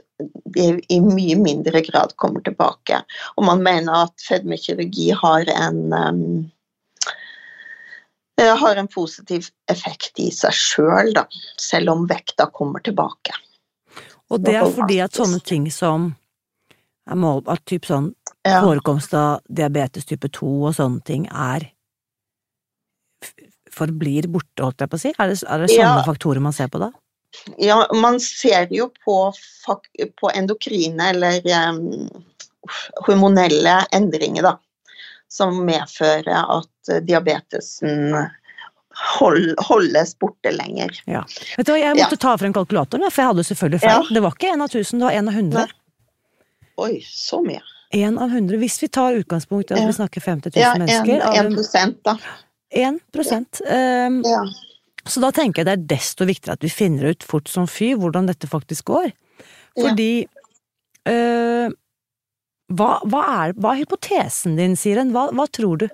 det 0.53 0.81
i 0.89 0.99
mye 1.01 1.35
mindre 1.37 1.81
grad 1.85 2.15
kommer 2.15 2.41
tilbake. 2.41 3.03
Og 3.37 3.45
man 3.45 3.61
mener 3.63 4.07
at 4.07 4.25
fedmekirurgi 4.27 5.11
har 5.13 5.45
en 5.53 5.93
um, 5.93 6.51
har 8.41 8.75
en 8.75 8.87
positiv 8.87 9.51
effekt 9.69 10.17
i 10.19 10.31
seg 10.33 10.55
sjøl, 10.57 11.11
selv, 11.13 11.41
selv 11.61 11.93
om 11.93 12.07
vekta 12.09 12.47
kommer 12.49 12.81
tilbake. 12.81 13.35
Og 14.31 14.41
det 14.41 14.55
er 14.55 14.65
fordi 14.71 14.97
at 15.03 15.13
sånne 15.13 15.41
ting 15.45 15.67
som 15.71 16.15
er 17.09 17.19
målbart, 17.19 17.65
typ 17.65 17.85
sånn 17.85 18.13
Ja. 18.43 18.61
forekomst 18.63 19.13
av 19.13 19.41
diabetes 19.53 20.05
type 20.05 20.27
2 20.27 20.65
og 20.65 20.73
sånne 20.73 21.03
ting 21.05 21.27
er 21.27 21.69
forblir 23.73 24.27
borte, 24.31 24.63
holdt 24.63 24.83
jeg 24.83 24.91
på 24.91 24.99
å 24.99 25.03
si? 25.05 25.13
Er 25.17 25.31
det, 25.31 25.39
er 25.47 25.63
det 25.63 25.69
sånne 25.71 26.01
Ja. 26.01 26.03
faktorer 26.07 26.43
man 26.43 26.53
ser 26.55 26.67
på 26.73 26.81
da? 26.81 26.91
Ja, 27.63 27.85
man 27.95 28.19
ser 28.19 28.67
jo 28.75 28.89
på, 29.05 29.15
på 30.19 30.31
endokrine 30.35 31.09
eller 31.13 31.39
um, 31.71 32.09
hormonelle 33.07 33.77
endringer, 33.95 34.43
da, 34.43 34.57
som 35.31 35.61
medfører 35.65 36.27
at 36.43 36.91
eh, 36.91 36.99
diabetesen 37.07 38.17
hold, 39.19 39.53
holdes 39.63 40.11
borte 40.19 40.51
lenger. 40.51 40.91
Vet 41.07 41.65
du 41.67 41.71
hva, 41.71 41.79
jeg 41.79 41.95
måtte 42.01 42.19
ta 42.19 42.35
frem 42.37 42.51
kalkulatoren, 42.55 43.07
for 43.07 43.23
jeg 43.23 43.31
hadde 43.31 43.47
selvfølgelig 43.47 43.81
feil. 43.85 44.11
Det 44.11 44.23
var 44.27 44.35
ikke 44.35 44.51
én 44.51 44.65
av 44.67 44.73
tusen, 44.75 44.99
det 44.99 45.07
var 45.07 45.15
én 45.21 45.31
av 45.31 45.39
hundre. 45.39 45.65
Oi, 46.83 46.93
så 47.07 47.39
mye. 47.45 47.63
Én 47.95 48.15
av 48.23 48.31
hundre, 48.31 48.59
hvis 48.59 48.77
vi 48.83 48.87
tar 48.91 49.15
utgangspunkt 49.19 49.71
i 49.71 49.75
at 49.79 49.87
vi 49.87 49.95
snakker 49.95 50.23
50 50.23 50.51
000 50.55 50.61
Ja, 50.63 50.73
en, 50.75 50.83
mennesker. 50.83 51.17
Ja, 51.19 51.31
en 51.39 51.45
en- 51.49 51.55
prosent, 51.57 51.97
da. 52.07 52.17
En 52.71 52.99
prosent. 53.13 53.61
Um, 53.67 54.21
Ja. 54.27 54.43
Så 55.09 55.21
da 55.23 55.31
tenker 55.33 55.61
jeg 55.61 55.65
det 55.65 55.73
er 55.73 55.87
desto 55.97 56.27
viktigere 56.29 56.59
at 56.59 56.65
vi 56.65 56.69
finner 56.69 57.15
ut 57.15 57.25
fort 57.25 57.49
som 57.49 57.65
fy 57.69 57.93
hvordan 57.97 58.27
dette 58.29 58.49
faktisk 58.49 58.91
går. 58.91 59.09
Fordi 59.73 60.27
øh, 61.09 61.73
hva, 62.71 62.89
hva, 63.09 63.21
er, 63.45 63.55
hva 63.57 63.73
er 63.73 63.81
hypotesen 63.81 64.59
din, 64.59 64.75
Siren? 64.79 65.13
Hva, 65.15 65.29
hva 65.35 65.47
tror 65.49 65.81
du? 65.81 65.87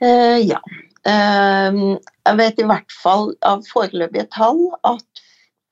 Uh, 0.00 0.40
ja. 0.40 0.62
Uh, 1.04 1.98
jeg 2.24 2.38
vet 2.40 2.62
i 2.62 2.68
hvert 2.70 2.94
fall 3.02 3.34
av 3.46 3.66
foreløpige 3.68 4.30
tall 4.32 4.62
at 4.88 5.24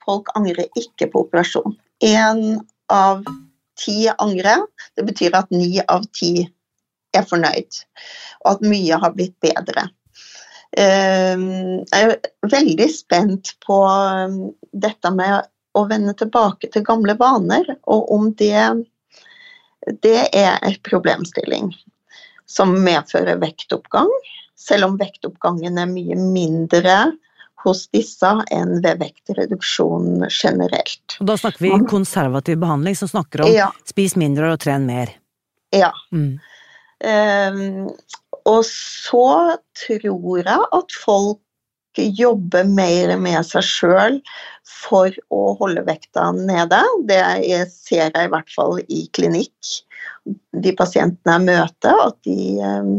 folk 0.04 0.28
angrer 0.36 0.68
ikke 0.76 1.08
på 1.12 1.24
operasjon. 1.24 1.78
Én 2.04 2.60
av 2.92 3.24
ti 3.80 4.08
angrer. 4.18 4.66
Det 4.98 5.06
betyr 5.08 5.36
at 5.38 5.50
ni 5.54 5.78
av 5.86 6.04
ti 6.12 6.48
er 7.16 7.26
fornøyd, 7.28 7.80
og 8.44 8.56
at 8.56 8.66
mye 8.66 8.98
har 9.02 9.14
blitt 9.16 9.36
bedre. 9.44 9.88
Eh, 10.76 11.44
jeg 11.88 12.08
er 12.08 12.16
veldig 12.52 12.88
spent 12.92 13.54
på 13.64 13.80
eh, 13.88 14.38
dette 14.72 15.12
med 15.14 15.48
å 15.78 15.84
vende 15.88 16.14
tilbake 16.18 16.70
til 16.72 16.84
gamle 16.86 17.16
vaner, 17.18 17.68
og 17.88 18.10
om 18.14 18.32
det, 18.40 18.64
det 20.04 20.18
er 20.36 20.58
en 20.58 20.80
problemstilling 20.84 21.70
som 22.48 22.72
medfører 22.84 23.40
vektoppgang 23.40 24.10
selv 24.58 24.90
om 24.90 24.98
vektoppgangen 24.98 25.78
er 25.78 25.88
mye 25.90 26.18
mindre 26.18 26.98
hos 27.64 27.86
disse 27.94 28.28
enn 28.54 28.78
ved 28.84 29.00
vektreduksjon 29.02 30.26
generelt. 30.28 31.16
Og 31.18 31.30
da 31.30 31.38
snakker 31.40 31.64
vi 31.64 31.72
konservativ 31.90 32.60
behandling, 32.62 32.96
som 32.98 33.10
snakker 33.10 33.44
om 33.46 33.54
Ja, 33.54 33.70
spis 33.88 34.16
mindre 34.18 34.52
og 34.54 34.60
tren 34.62 34.86
mer. 34.86 35.14
ja. 35.74 35.92
Mm. 36.12 36.38
Ehm, 37.04 37.88
og 38.48 38.62
så 38.66 39.58
tror 39.78 40.40
jeg 40.42 40.70
at 40.78 40.96
folk 41.04 41.42
jobber 41.98 42.66
mer 42.68 43.16
med 43.18 43.42
seg 43.46 43.64
sjøl 43.66 44.18
for 44.68 45.14
å 45.34 45.42
holde 45.58 45.82
vekta 45.88 46.30
nede. 46.36 46.80
Det 47.10 47.20
jeg 47.48 47.68
ser 47.72 48.08
jeg 48.08 48.28
i 48.28 48.32
hvert 48.32 48.50
fall 48.54 48.78
i 48.86 49.04
klinikk. 49.16 49.74
De 50.62 50.74
pasientene 50.78 51.38
jeg 51.38 51.46
møter, 51.48 52.02
at 52.08 52.18
de 52.28 52.40
ehm, 52.62 52.98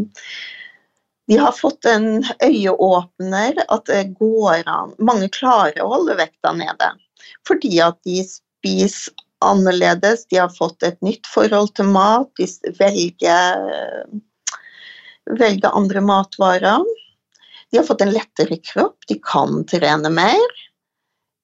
de 1.30 1.38
har 1.38 1.54
fått 1.54 1.86
en 1.86 2.24
øyeåpner 2.42 3.60
at 3.70 3.86
det 3.86 4.16
går 4.18 4.64
an. 4.66 4.96
Mange 4.98 5.28
klarer 5.30 5.78
å 5.84 5.92
holde 5.92 6.18
vekta 6.18 6.56
nede 6.58 6.90
fordi 7.46 7.76
at 7.84 8.00
de 8.08 8.24
spiser 8.26 9.14
annerledes, 9.46 10.26
de 10.28 10.40
har 10.42 10.52
fått 10.54 10.84
et 10.84 10.98
nytt 11.06 11.28
forhold 11.30 11.74
til 11.78 11.90
mat, 11.94 12.30
de 12.40 12.48
velger, 12.80 14.08
velger 15.40 15.76
andre 15.76 16.04
matvarer. 16.04 16.88
De 17.72 17.78
har 17.80 17.86
fått 17.88 18.02
en 18.02 18.14
lettere 18.14 18.58
kropp, 18.72 18.98
de 19.08 19.20
kan 19.24 19.64
trene 19.70 20.12
mer. 20.14 20.58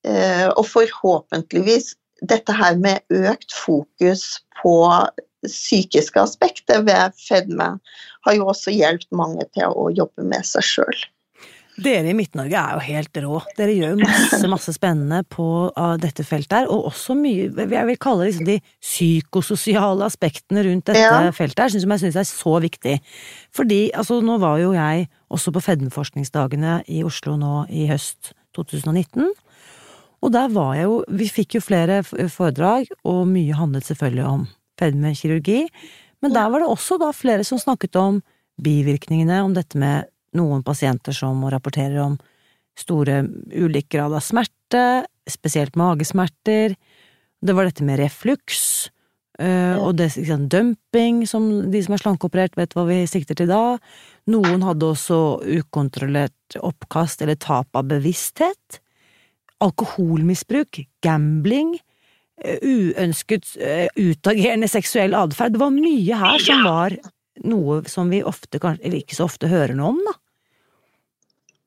Eh, 0.08 0.48
Og 0.54 0.66
forhåpentligvis 0.68 1.94
dette 2.26 2.54
her 2.56 2.78
med 2.80 3.04
økt 3.14 3.54
fokus 3.54 4.40
på 4.62 4.76
psykiske 5.46 6.22
aspekter 6.22 6.82
ved 6.86 7.14
fedme 7.20 7.76
har 8.26 8.38
jo 8.38 8.48
også 8.50 8.74
hjulpet 8.74 9.12
mange 9.14 9.46
til 9.54 9.70
å 9.70 9.90
jobbe 9.94 10.26
med 10.26 10.46
seg 10.48 10.66
sjøl. 10.66 11.04
Dere 11.76 12.08
i 12.08 12.16
Midt-Norge 12.16 12.56
er 12.56 12.78
jo 12.78 12.84
helt 12.86 13.18
rå. 13.20 13.40
Dere 13.58 13.74
gjør 13.76 13.96
jo 13.96 14.06
masse, 14.06 14.48
masse 14.48 14.74
spennende 14.78 15.24
på 15.28 15.46
av 15.76 15.98
dette 16.00 16.24
feltet 16.24 16.54
her, 16.62 16.70
og 16.72 16.86
også 16.92 17.18
mye 17.20 17.50
Jeg 17.52 17.88
vil 17.90 17.98
kalle 18.00 18.24
det 18.24 18.30
liksom 18.30 18.48
de 18.48 18.58
psykososiale 18.80 20.08
aspektene 20.08 20.64
rundt 20.64 20.86
dette 20.88 21.04
Ja. 21.04 21.32
feltet 21.36 21.60
her, 21.60 21.70
som 21.70 21.92
jeg 21.92 22.00
syns 22.06 22.16
er 22.16 22.28
så 22.30 22.54
viktig. 22.64 23.00
Fordi 23.52 23.92
altså, 23.92 24.22
nå 24.24 24.40
var 24.40 24.60
jo 24.60 24.72
jeg 24.72 25.10
også 25.30 25.52
på 25.52 25.64
fedmeforskningsdagene 25.68 26.84
i 26.88 27.04
Oslo 27.04 27.36
nå 27.36 27.68
i 27.70 27.88
høst 27.92 28.32
2019. 28.56 29.34
Og 30.24 30.32
der 30.32 30.48
var 30.50 30.76
jeg 30.76 30.88
jo 30.88 31.04
Vi 31.12 31.28
fikk 31.28 31.56
jo 31.56 31.62
flere 31.62 32.04
foredrag, 32.04 32.88
og 33.04 33.28
mye 33.28 33.54
handlet 33.54 33.84
selvfølgelig 33.84 34.26
om 34.26 34.48
fedmekirurgi. 34.80 35.68
Men 36.22 36.34
der 36.34 36.50
var 36.50 36.60
det 36.60 36.70
også 36.72 36.98
da 36.98 37.12
flere 37.12 37.44
som 37.44 37.60
snakket 37.60 37.96
om 38.00 38.22
bivirkningene, 38.62 39.44
om 39.44 39.54
dette 39.54 39.78
med 39.78 40.06
noen 40.36 40.64
pasienter 40.66 41.16
som 41.16 41.44
rapporterer 41.52 42.00
om 42.04 42.18
store 42.80 43.24
ulik 43.56 43.90
grad 43.96 44.14
av 44.16 44.24
smerte, 44.24 45.06
spesielt 45.30 45.78
magesmerter. 45.80 46.76
Det 47.42 47.56
var 47.56 47.70
dette 47.70 47.86
med 47.88 48.00
refluks, 48.02 48.90
øh, 49.40 49.78
og 49.80 49.96
det, 50.00 50.12
liksom, 50.18 50.48
dumping, 50.52 51.24
som 51.30 51.48
de 51.72 51.84
som 51.84 51.96
er 51.96 52.04
slankeoperert 52.04 52.58
vet 52.60 52.76
hva 52.76 52.88
vi 52.90 53.04
sikter 53.10 53.38
til 53.38 53.52
da. 53.52 53.78
Noen 54.32 54.66
hadde 54.66 54.92
også 54.92 55.20
ukontrollert 55.60 56.60
oppkast 56.60 57.24
eller 57.24 57.40
tap 57.40 57.70
av 57.76 57.88
bevissthet. 57.92 58.82
alkoholmisbruk, 59.64 60.82
gambling, 61.02 61.78
eh, 62.44 62.60
uønsket 62.60 63.56
uh, 63.56 63.88
utagerende 63.96 64.68
seksuell 64.68 65.16
atferd. 65.16 65.56
Det 65.56 65.62
var 65.62 65.72
mye 65.72 66.18
her 66.20 66.44
som 66.44 66.66
var 66.68 66.98
noe 67.48 67.80
som 67.90 68.12
vi 68.12 68.20
ofte, 68.24 68.60
eller 68.60 69.00
ikke 69.00 69.16
så 69.16 69.30
ofte, 69.30 69.48
hører 69.48 69.74
noe 69.78 69.94
om, 69.94 70.02
da. 70.06 70.14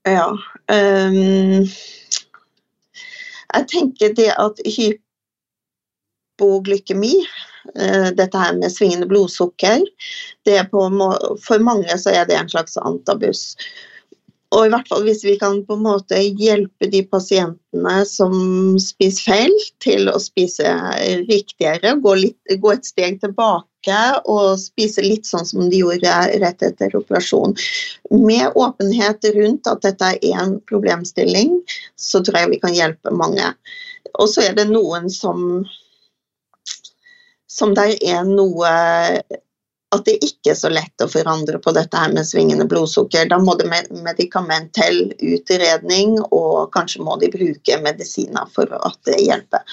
Ja. 0.08 0.28
Um, 0.72 1.66
jeg 3.54 3.68
tenker 3.72 4.14
det 4.16 4.32
at 4.36 4.60
hypoglykemi, 6.38 7.14
uh, 7.74 8.08
dette 8.16 8.38
her 8.38 8.52
med 8.58 8.72
svingende 8.72 9.08
blodsukker, 9.10 9.78
det 10.48 10.70
på, 10.72 10.80
for 11.44 11.58
mange 11.64 11.98
så 12.00 12.08
er 12.14 12.24
det 12.28 12.36
en 12.38 12.52
slags 12.52 12.76
antabus. 12.80 13.42
Og 14.56 14.64
i 14.64 14.70
hvert 14.72 14.88
fall 14.88 15.02
hvis 15.04 15.24
vi 15.26 15.34
kan 15.40 15.64
på 15.68 15.76
en 15.76 15.84
måte 15.84 16.16
hjelpe 16.40 16.88
de 16.88 17.02
pasientene 17.12 17.96
som 18.08 18.32
spiser 18.80 19.24
feil, 19.26 19.54
til 19.84 20.08
å 20.08 20.18
spise 20.22 20.64
riktigere, 21.28 22.00
gå, 22.00 22.12
litt, 22.24 22.40
gå 22.62 22.68
et 22.72 22.86
steg 22.88 23.20
tilbake 23.20 23.77
og 24.26 24.58
spise 24.58 25.02
litt 25.04 25.26
sånn 25.26 25.46
som 25.46 25.68
de 25.70 25.78
gjorde 25.80 26.14
rett 26.42 26.62
etter 26.62 26.96
operasjon. 26.96 27.54
Med 28.10 28.52
åpenhet 28.54 29.24
rundt 29.34 29.66
at 29.66 29.82
dette 29.82 30.14
er 30.18 30.40
en 30.42 30.60
problemstilling, 30.68 31.60
så 31.96 32.20
tror 32.20 32.38
jeg 32.42 32.50
vi 32.50 32.60
kan 32.60 32.74
hjelpe 32.74 33.10
mange. 33.10 33.54
Og 34.18 34.28
så 34.28 34.48
er 34.48 34.56
det 34.58 34.68
noen 34.70 35.10
som 35.10 35.64
som 37.48 37.74
der 37.74 37.96
er 38.04 38.24
noe 38.28 38.68
at 39.88 40.04
det 40.04 40.18
ikke 40.20 40.52
er 40.52 40.58
så 40.58 40.68
lett 40.68 41.00
å 41.00 41.08
forandre 41.08 41.58
på 41.64 41.72
dette 41.72 41.96
her 41.96 42.12
med 42.12 42.26
svingende 42.28 42.66
blodsukker. 42.68 43.28
Da 43.30 43.38
må 43.40 43.54
det 43.56 43.70
medikament 44.04 44.74
til 44.76 45.14
utredning, 45.16 46.18
og 46.28 46.68
kanskje 46.74 47.04
må 47.06 47.16
de 47.22 47.30
bruke 47.32 47.78
medisiner 47.80 48.50
for 48.52 48.68
at 48.76 48.98
det 49.08 49.16
hjelper. 49.24 49.64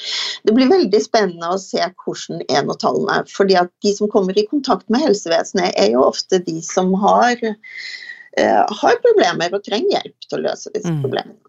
Det 0.46 0.54
blir 0.54 0.70
veldig 0.70 1.02
spennende 1.02 1.56
å 1.56 1.62
se 1.62 1.82
hvordan 2.04 2.44
er 2.46 3.30
fordi 3.32 3.58
at 3.58 3.72
de 3.84 3.94
som 3.96 4.12
kommer 4.12 4.38
i 4.38 4.46
kontakt 4.50 4.86
med 4.94 5.02
helsevesenet, 5.02 5.74
er 5.74 5.96
jo 5.96 6.06
ofte 6.06 6.42
de 6.46 6.60
som 6.66 6.94
har, 7.02 7.42
uh, 7.42 8.64
har 8.82 9.02
problemer 9.06 9.56
og 9.56 9.66
trenger 9.66 9.98
hjelp 9.98 10.28
til 10.30 10.38
å 10.38 10.44
løse 10.46 10.74
disse 10.76 10.92
mm. 10.92 11.02
problemene. 11.06 11.42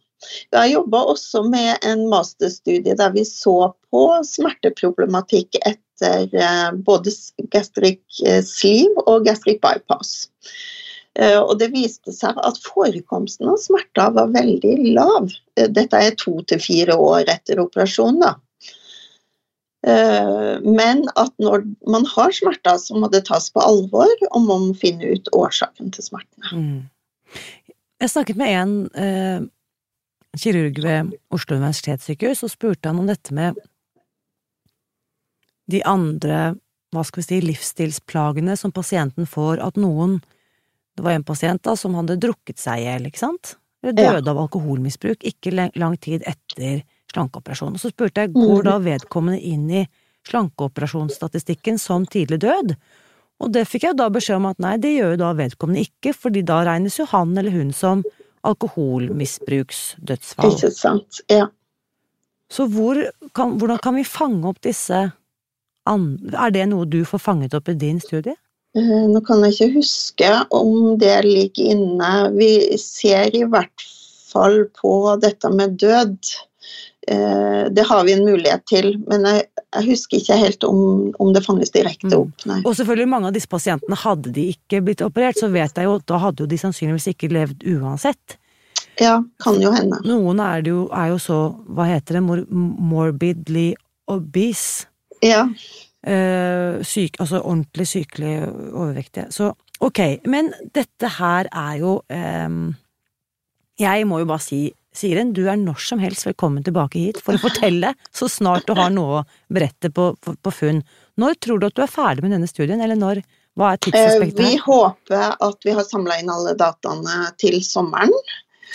Vi 0.51 0.57
har 0.57 0.71
jobba 0.71 1.03
også 1.13 1.43
med 1.45 1.85
en 1.85 2.07
masterstudie 2.09 2.97
der 2.97 3.13
vi 3.13 3.27
så 3.29 3.75
på 3.93 4.05
smerteproblematikk 4.25 5.59
etter 5.61 6.33
eh, 6.33 6.71
både 6.89 7.13
gastric 7.53 8.01
eh, 8.25 8.41
sleeve 8.43 9.05
og 9.05 9.29
gastric 9.29 9.61
bypass. 9.61 10.17
Og 11.17 11.55
det 11.57 11.71
viste 11.73 12.13
seg 12.13 12.37
at 12.45 12.59
forekomsten 12.61 13.49
av 13.49 13.61
smerter 13.61 14.11
var 14.13 14.35
veldig 14.35 14.75
lav. 14.99 15.31
Dette 15.57 16.01
er 16.09 16.17
to 16.21 16.35
til 16.49 16.61
fire 16.61 16.97
år 17.01 17.31
etter 17.33 17.63
operasjonen. 17.63 18.19
da. 18.21 18.35
Men 19.87 21.05
at 21.14 21.31
når 21.38 21.62
man 21.87 22.07
har 22.11 22.33
smerter, 22.35 22.79
så 22.83 22.96
må 22.99 23.07
det 23.12 23.27
tas 23.29 23.46
på 23.55 23.62
alvor, 23.62 24.11
og 24.33 24.40
man 24.42 24.64
må 24.68 24.75
finne 24.75 25.12
ut 25.14 25.31
årsaken 25.37 25.92
til 25.94 26.09
smertene. 26.09 26.51
Mm. 26.51 26.81
Jeg 28.03 28.12
snakket 28.12 28.40
med 28.40 28.53
en 28.53 28.75
eh, 28.99 29.46
kirurg 30.37 30.81
ved 30.85 31.14
Oslo 31.33 31.57
universitetssykehus 31.57 32.44
og 32.44 32.53
spurte 32.53 32.90
han 32.90 33.01
om 33.01 33.09
dette 33.09 33.35
med 33.37 33.57
de 35.70 35.81
andre, 35.88 36.55
hva 36.94 37.03
skal 37.07 37.22
vi 37.22 37.27
si, 37.27 37.38
livsstilsplagene 37.42 38.55
som 38.59 38.75
pasienten 38.75 39.27
får, 39.27 39.62
at 39.64 39.79
noen 39.81 40.20
Det 40.96 41.05
var 41.05 41.12
en 41.12 41.25
pasient 41.29 41.61
da 41.61 41.75
som 41.77 41.92
hadde 41.92 42.14
drukket 42.16 42.57
seg 42.57 42.81
i 42.81 42.85
hjel, 42.87 43.09
ikke 43.11 43.20
sant? 43.20 43.51
Eller 43.85 43.92
døde 43.99 44.22
ja. 44.22 44.31
av 44.33 44.38
alkoholmisbruk 44.46 45.27
ikke 45.29 45.53
lang 45.53 45.96
tid 46.01 46.22
etter 46.25 46.87
slankeoperasjon. 47.12 47.75
Og 47.77 47.81
så 47.83 47.88
spurte 47.92 48.21
jeg, 48.25 48.35
går 48.35 48.62
da 48.66 48.75
mm. 48.79 48.85
vedkommende 48.87 49.40
inn 49.40 49.71
i 49.71 49.87
slankeoperasjonsstatistikken 50.29 51.77
som 51.81 52.07
tidlig 52.11 52.38
død? 52.45 52.69
Og 53.45 53.49
det 53.53 53.64
fikk 53.69 53.83
jeg 53.88 53.99
da 53.99 54.07
beskjed 54.12 54.37
om 54.40 54.51
at 54.51 54.59
nei, 54.62 54.77
det 54.81 54.92
gjør 54.95 55.11
jo 55.14 55.23
da 55.25 55.31
vedkommende 55.37 55.85
ikke, 55.85 56.11
fordi 56.16 56.40
da 56.47 56.57
regnes 56.66 56.99
jo 56.99 57.05
han 57.11 57.37
eller 57.37 57.53
hun 57.53 57.73
som 57.77 57.97
alkoholmisbruksdødsfall. 58.47 60.53
Ikke 60.55 60.71
sant, 60.73 61.12
ja. 61.33 61.47
Så 62.53 62.62
hvor 62.71 62.95
kan, 63.35 63.59
hvordan 63.59 63.79
kan 63.83 63.95
vi 63.99 64.05
fange 64.07 64.49
opp 64.49 64.61
disse 64.64 65.11
er 65.87 66.51
det 66.51 66.66
noe 66.71 66.87
du 66.90 67.05
får 67.07 67.21
fanget 67.23 67.55
opp 67.55 67.69
i 67.71 67.79
din 67.79 68.01
studie? 68.03 68.35
Eh, 68.77 69.05
nå 69.09 69.21
kan 69.27 69.45
jeg 69.45 69.55
ikke 69.55 69.79
huske 69.79 70.31
om 70.55 70.97
det 71.01 71.21
ligger 71.25 71.77
inne. 71.77 72.11
Vi 72.35 72.77
ser 72.81 73.35
i 73.37 73.45
hvert 73.47 73.87
fall 74.27 74.64
på 74.81 75.16
dette 75.23 75.51
med 75.53 75.79
død. 75.81 76.19
Eh, 77.07 77.64
det 77.71 77.85
har 77.87 78.05
vi 78.05 78.12
en 78.16 78.25
mulighet 78.27 78.64
til, 78.66 78.88
men 79.07 79.27
jeg, 79.29 79.45
jeg 79.77 79.87
husker 79.87 80.19
ikke 80.19 80.38
helt 80.40 80.64
om, 80.66 80.81
om 81.23 81.31
det 81.35 81.45
fanges 81.45 81.71
direkte 81.75 82.11
mm. 82.11 82.19
opp. 82.19 82.47
Nei. 82.51 82.59
Og 82.64 82.75
selvfølgelig 82.79 83.11
mange 83.12 83.31
av 83.31 83.37
disse 83.37 83.51
pasientene, 83.51 83.99
hadde 84.01 84.33
de 84.35 84.49
ikke 84.57 84.83
blitt 84.83 85.05
operert, 85.07 85.38
så 85.38 85.51
vet 85.53 85.79
jeg 85.79 85.87
jo 85.87 85.95
at 86.01 86.07
da 86.11 86.19
hadde 86.25 86.42
jo 86.42 86.51
de 86.51 86.59
sannsynligvis 86.59 87.12
ikke 87.14 87.31
levd 87.31 87.62
uansett. 87.77 88.38
Ja, 88.99 89.21
kan 89.42 89.61
jo 89.61 89.71
hende. 89.75 90.01
Noen 90.09 90.40
er, 90.40 90.64
jo, 90.66 90.87
er 90.95 91.12
jo 91.12 91.19
så, 91.21 91.40
hva 91.77 91.87
heter 91.90 92.19
det, 92.19 92.25
morbidly 92.51 93.69
obese. 94.11 94.88
Ja. 95.25 95.45
Uh, 96.07 96.83
syk, 96.87 97.16
altså 97.23 97.40
ordentlig 97.42 97.87
sykelig 97.90 98.35
overvektige. 98.47 99.29
Så 99.35 99.51
ok, 99.83 100.01
men 100.31 100.53
dette 100.75 101.11
her 101.19 101.49
er 101.51 101.79
jo 101.81 101.97
um, 102.07 102.61
Jeg 103.81 104.07
må 104.07 104.21
jo 104.23 104.29
bare 104.31 104.45
si, 104.45 104.61
Siren, 104.97 105.33
du 105.37 105.45
er 105.51 105.59
når 105.61 105.81
som 105.85 106.01
helst 106.01 106.25
velkommen 106.25 106.65
tilbake 106.65 107.01
hit 107.03 107.19
for 107.25 107.37
å 107.37 107.43
fortelle 107.43 107.93
så 108.17 108.29
snart 108.33 108.65
du 108.69 108.73
har 108.79 108.93
noe 108.95 109.21
å 109.21 109.25
berette 109.53 109.91
på, 109.93 110.15
på, 110.17 110.33
på 110.41 110.53
funn. 110.55 110.81
Når 111.21 111.37
tror 111.45 111.61
du 111.61 111.67
at 111.69 111.77
du 111.77 111.83
er 111.85 111.93
ferdig 111.93 112.25
med 112.25 112.33
denne 112.33 112.49
studien, 112.49 112.81
eller 112.81 112.97
når? 112.97 113.21
Hva 113.57 113.73
er 113.73 113.81
tidsaspektet? 113.81 114.41
Vi 114.41 114.57
håper 114.61 115.37
at 115.45 115.69
vi 115.69 115.75
har 115.77 115.85
samla 115.85 116.19
inn 116.21 116.33
alle 116.33 116.53
dataene 116.57 117.31
til 117.41 117.59
sommeren. 117.65 118.13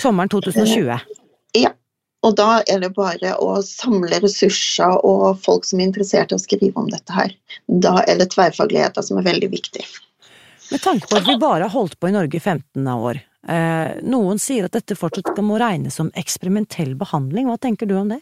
Sommeren 0.01 0.29
2020? 0.33 1.17
Ja. 1.57 1.73
Og 2.21 2.35
da 2.37 2.61
er 2.69 2.83
det 2.83 2.91
bare 2.93 3.33
å 3.41 3.55
samle 3.65 4.21
ressurser 4.21 4.99
og 5.05 5.41
folk 5.41 5.65
som 5.65 5.81
er 5.81 5.89
interessert 5.89 6.33
i 6.33 6.37
å 6.37 6.41
skrive 6.41 6.77
om 6.77 6.89
dette 6.89 7.13
her. 7.17 7.33
Da 7.65 7.97
er 8.05 8.21
det 8.21 8.29
tverrfagligheter 8.33 9.05
som 9.05 9.17
er 9.21 9.25
veldig 9.25 9.49
viktig. 9.53 9.85
Med 10.69 10.85
tanke 10.85 11.09
på 11.09 11.17
at 11.17 11.25
vi 11.27 11.37
bare 11.41 11.65
har 11.65 11.73
holdt 11.73 11.97
på 11.99 12.09
i 12.09 12.15
Norge 12.15 12.37
i 12.37 12.43
15 12.43 12.93
år. 12.93 13.23
Eh, 13.47 13.93
noen 14.05 14.39
sier 14.41 14.67
at 14.67 14.75
dette 14.75 14.97
fortsatt 14.97 15.39
må 15.41 15.57
regnes 15.61 15.97
som 15.97 16.11
eksperimentell 16.17 16.93
behandling. 16.99 17.49
Hva 17.49 17.57
tenker 17.61 17.89
du 17.89 17.95
om 17.97 18.13
det? 18.13 18.21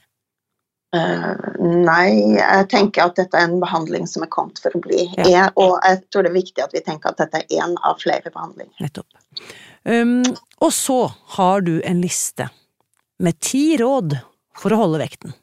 Uh, 0.90 1.38
nei, 1.62 2.34
jeg 2.34 2.66
tenker 2.72 3.12
at 3.12 3.20
dette 3.20 3.38
er 3.38 3.46
en 3.46 3.60
behandling 3.62 4.08
som 4.10 4.24
er 4.26 4.32
kommet 4.34 4.58
for 4.64 4.74
å 4.74 4.82
bli. 4.82 5.04
Ja. 5.22 5.52
Og 5.54 5.76
jeg 5.86 6.00
tror 6.10 6.26
det 6.26 6.32
er 6.32 6.40
viktig 6.40 6.64
at 6.64 6.74
vi 6.74 6.82
tenker 6.86 7.12
at 7.12 7.20
dette 7.22 7.44
er 7.44 7.60
én 7.62 7.76
av 7.86 8.00
flere 8.02 8.32
behandlinger. 8.34 8.74
Nettopp. 8.82 9.20
Um, 9.86 10.24
og 10.66 10.74
så 10.74 11.04
har 11.36 11.62
du 11.68 11.76
en 11.86 12.02
liste 12.02 12.50
med 13.22 13.38
ti 13.44 13.78
råd 13.78 14.18
for 14.58 14.74
å 14.74 14.82
holde 14.82 15.04
vekten. 15.04 15.36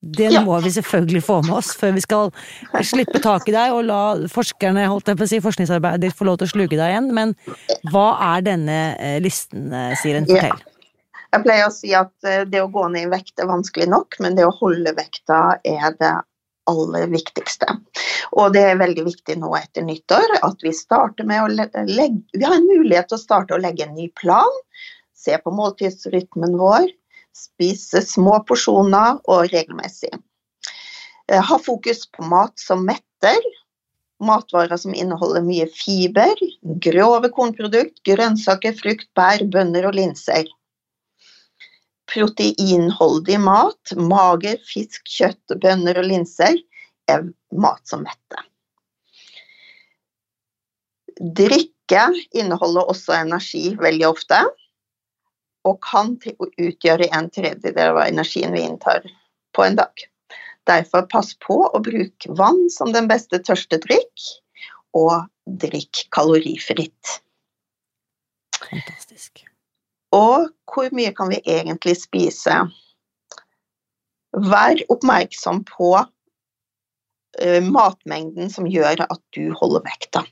Det 0.00 0.30
ja. 0.32 0.40
må 0.40 0.56
vi 0.64 0.72
selvfølgelig 0.72 1.20
få 1.26 1.40
med 1.44 1.58
oss 1.58 1.74
før 1.76 1.92
vi 1.92 2.00
skal 2.00 2.30
slippe 2.88 3.20
tak 3.20 3.44
i 3.50 3.52
deg 3.52 3.74
og 3.76 3.84
la 3.84 4.00
forskerne, 4.32 4.86
holdt 4.88 5.12
jeg 5.12 5.20
på 5.20 5.26
å 5.26 5.28
si, 5.28 5.40
forskningsarbeidet 5.44 6.14
få 6.16 6.24
lov 6.28 6.40
til 6.40 6.48
å 6.48 6.52
sluke 6.54 6.78
deg 6.78 6.86
igjen. 6.86 7.10
Men 7.16 7.34
hva 7.92 8.14
er 8.30 8.46
denne 8.48 8.80
eh, 8.96 9.18
listen, 9.20 9.68
eh, 9.76 9.92
Siren? 10.00 10.28
Fortell. 10.30 10.56
Ja. 10.56 10.76
Jeg 11.30 11.44
pleier 11.44 11.68
å 11.68 11.74
si 11.74 11.92
at 11.94 12.26
eh, 12.26 12.46
det 12.48 12.62
å 12.64 12.70
gå 12.72 12.86
ned 12.90 13.06
i 13.06 13.12
vekt 13.12 13.42
er 13.42 13.50
vanskelig 13.50 13.90
nok, 13.92 14.16
men 14.24 14.38
det 14.38 14.48
å 14.48 14.56
holde 14.56 14.94
vekta 14.96 15.60
er 15.68 15.92
det 16.00 16.14
aller 16.70 17.10
viktigste. 17.10 17.68
Og 18.38 18.54
det 18.54 18.64
er 18.70 18.80
veldig 18.80 19.04
viktig 19.06 19.36
nå 19.42 19.52
etter 19.58 19.84
nyttår 19.84 20.38
at 20.40 20.64
vi 20.64 20.72
starter 20.76 21.26
med 21.28 21.44
å 21.44 21.66
legge 21.88 22.22
Vi 22.36 22.46
har 22.46 22.56
en 22.56 22.68
mulighet 22.68 23.10
til 23.10 23.18
å 23.18 23.22
starte 23.22 23.56
å 23.56 23.62
legge 23.62 23.86
en 23.86 23.96
ny 23.98 24.08
plan. 24.20 24.58
Se 25.16 25.36
på 25.42 25.52
måltidsrytmen 25.54 26.56
vår 26.60 26.88
Spise 27.40 28.02
små 28.04 28.40
porsjoner 28.48 29.20
og 29.30 29.48
regelmessig. 29.52 30.12
Eh, 31.30 31.40
ha 31.40 31.58
fokus 31.58 32.06
på 32.10 32.26
mat 32.28 32.58
som 32.60 32.84
metter. 32.86 33.40
Matvarer 34.20 34.76
som 34.76 34.92
inneholder 34.92 35.44
mye 35.46 35.64
fiber, 35.72 36.40
grove 36.84 37.30
kornprodukt, 37.32 38.02
grønnsaker, 38.04 38.74
frukt, 38.76 39.08
bær, 39.16 39.46
bønner 39.48 39.88
og 39.88 39.96
linser. 39.96 40.50
Proteinholdig 42.10 43.38
mat, 43.40 43.94
mager, 43.96 44.58
fisk, 44.68 45.06
kjøtt, 45.08 45.56
bønner 45.62 46.02
og 46.02 46.10
linser 46.10 46.58
er 47.08 47.24
mat 47.56 47.80
som 47.88 48.04
metter. 48.04 48.44
Drikke 51.20 52.04
inneholder 52.36 52.92
også 52.92 53.16
energi 53.22 53.70
veldig 53.80 54.08
ofte 54.10 54.44
og 55.68 55.80
kan 55.84 56.14
utgjøre 56.40 57.10
en 57.16 57.28
tredjedel 57.32 57.92
av 57.92 58.02
energien 58.06 58.54
vi 58.56 58.64
inntar 58.64 59.04
på 59.56 59.64
en 59.64 59.76
dag. 59.80 60.06
Derfor 60.68 61.06
pass 61.10 61.34
på 61.42 61.56
å 61.68 61.80
bruke 61.82 62.32
vann 62.38 62.68
som 62.72 62.92
den 62.94 63.08
beste 63.10 63.40
tørstedrikk, 63.42 64.28
og 64.96 65.28
drikk 65.62 66.06
kalorifritt. 66.14 67.20
Fantastisk. 68.58 69.44
Og 70.14 70.50
hvor 70.70 70.90
mye 70.94 71.12
kan 71.14 71.30
vi 71.30 71.38
egentlig 71.46 71.96
spise? 72.00 72.56
Vær 74.50 74.82
oppmerksom 74.90 75.62
på 75.68 75.92
uh, 76.00 77.60
matmengden 77.66 78.50
som 78.50 78.66
gjør 78.70 79.04
at 79.06 79.22
du 79.36 79.50
holder 79.58 79.86
vekta. 79.86 80.24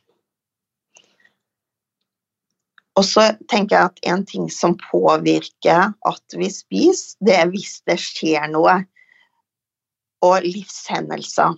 Og 2.99 3.05
så 3.07 3.28
tenker 3.51 3.76
jeg 3.76 3.90
at 3.92 4.01
en 4.11 4.24
ting 4.26 4.49
som 4.51 4.74
påvirker 4.88 5.92
at 6.09 6.38
vi 6.38 6.51
spiser, 6.51 7.14
det 7.22 7.36
er 7.38 7.51
hvis 7.53 7.78
det 7.86 7.99
skjer 8.03 8.49
noe. 8.51 8.80
Og 10.26 10.42
livshendelser 10.42 11.55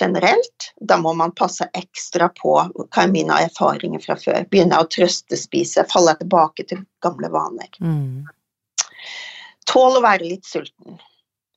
generelt. 0.00 0.72
Da 0.80 0.96
må 0.98 1.12
man 1.14 1.34
passe 1.38 1.68
ekstra 1.78 2.28
på 2.34 2.56
hva 2.58 3.02
er 3.04 3.12
mine 3.12 3.38
erfaringer 3.46 4.02
fra 4.02 4.16
før. 4.18 4.46
Begynner 4.50 4.80
jeg 4.80 4.86
å 4.86 4.92
trøstespise, 4.96 5.86
faller 5.92 6.16
jeg 6.16 6.24
tilbake 6.24 6.66
til 6.72 6.82
gamle 7.06 7.30
vaner. 7.32 7.70
Mm. 7.78 8.26
Tål 9.70 10.00
å 10.00 10.04
være 10.04 10.26
litt 10.26 10.46
sulten. 10.46 10.98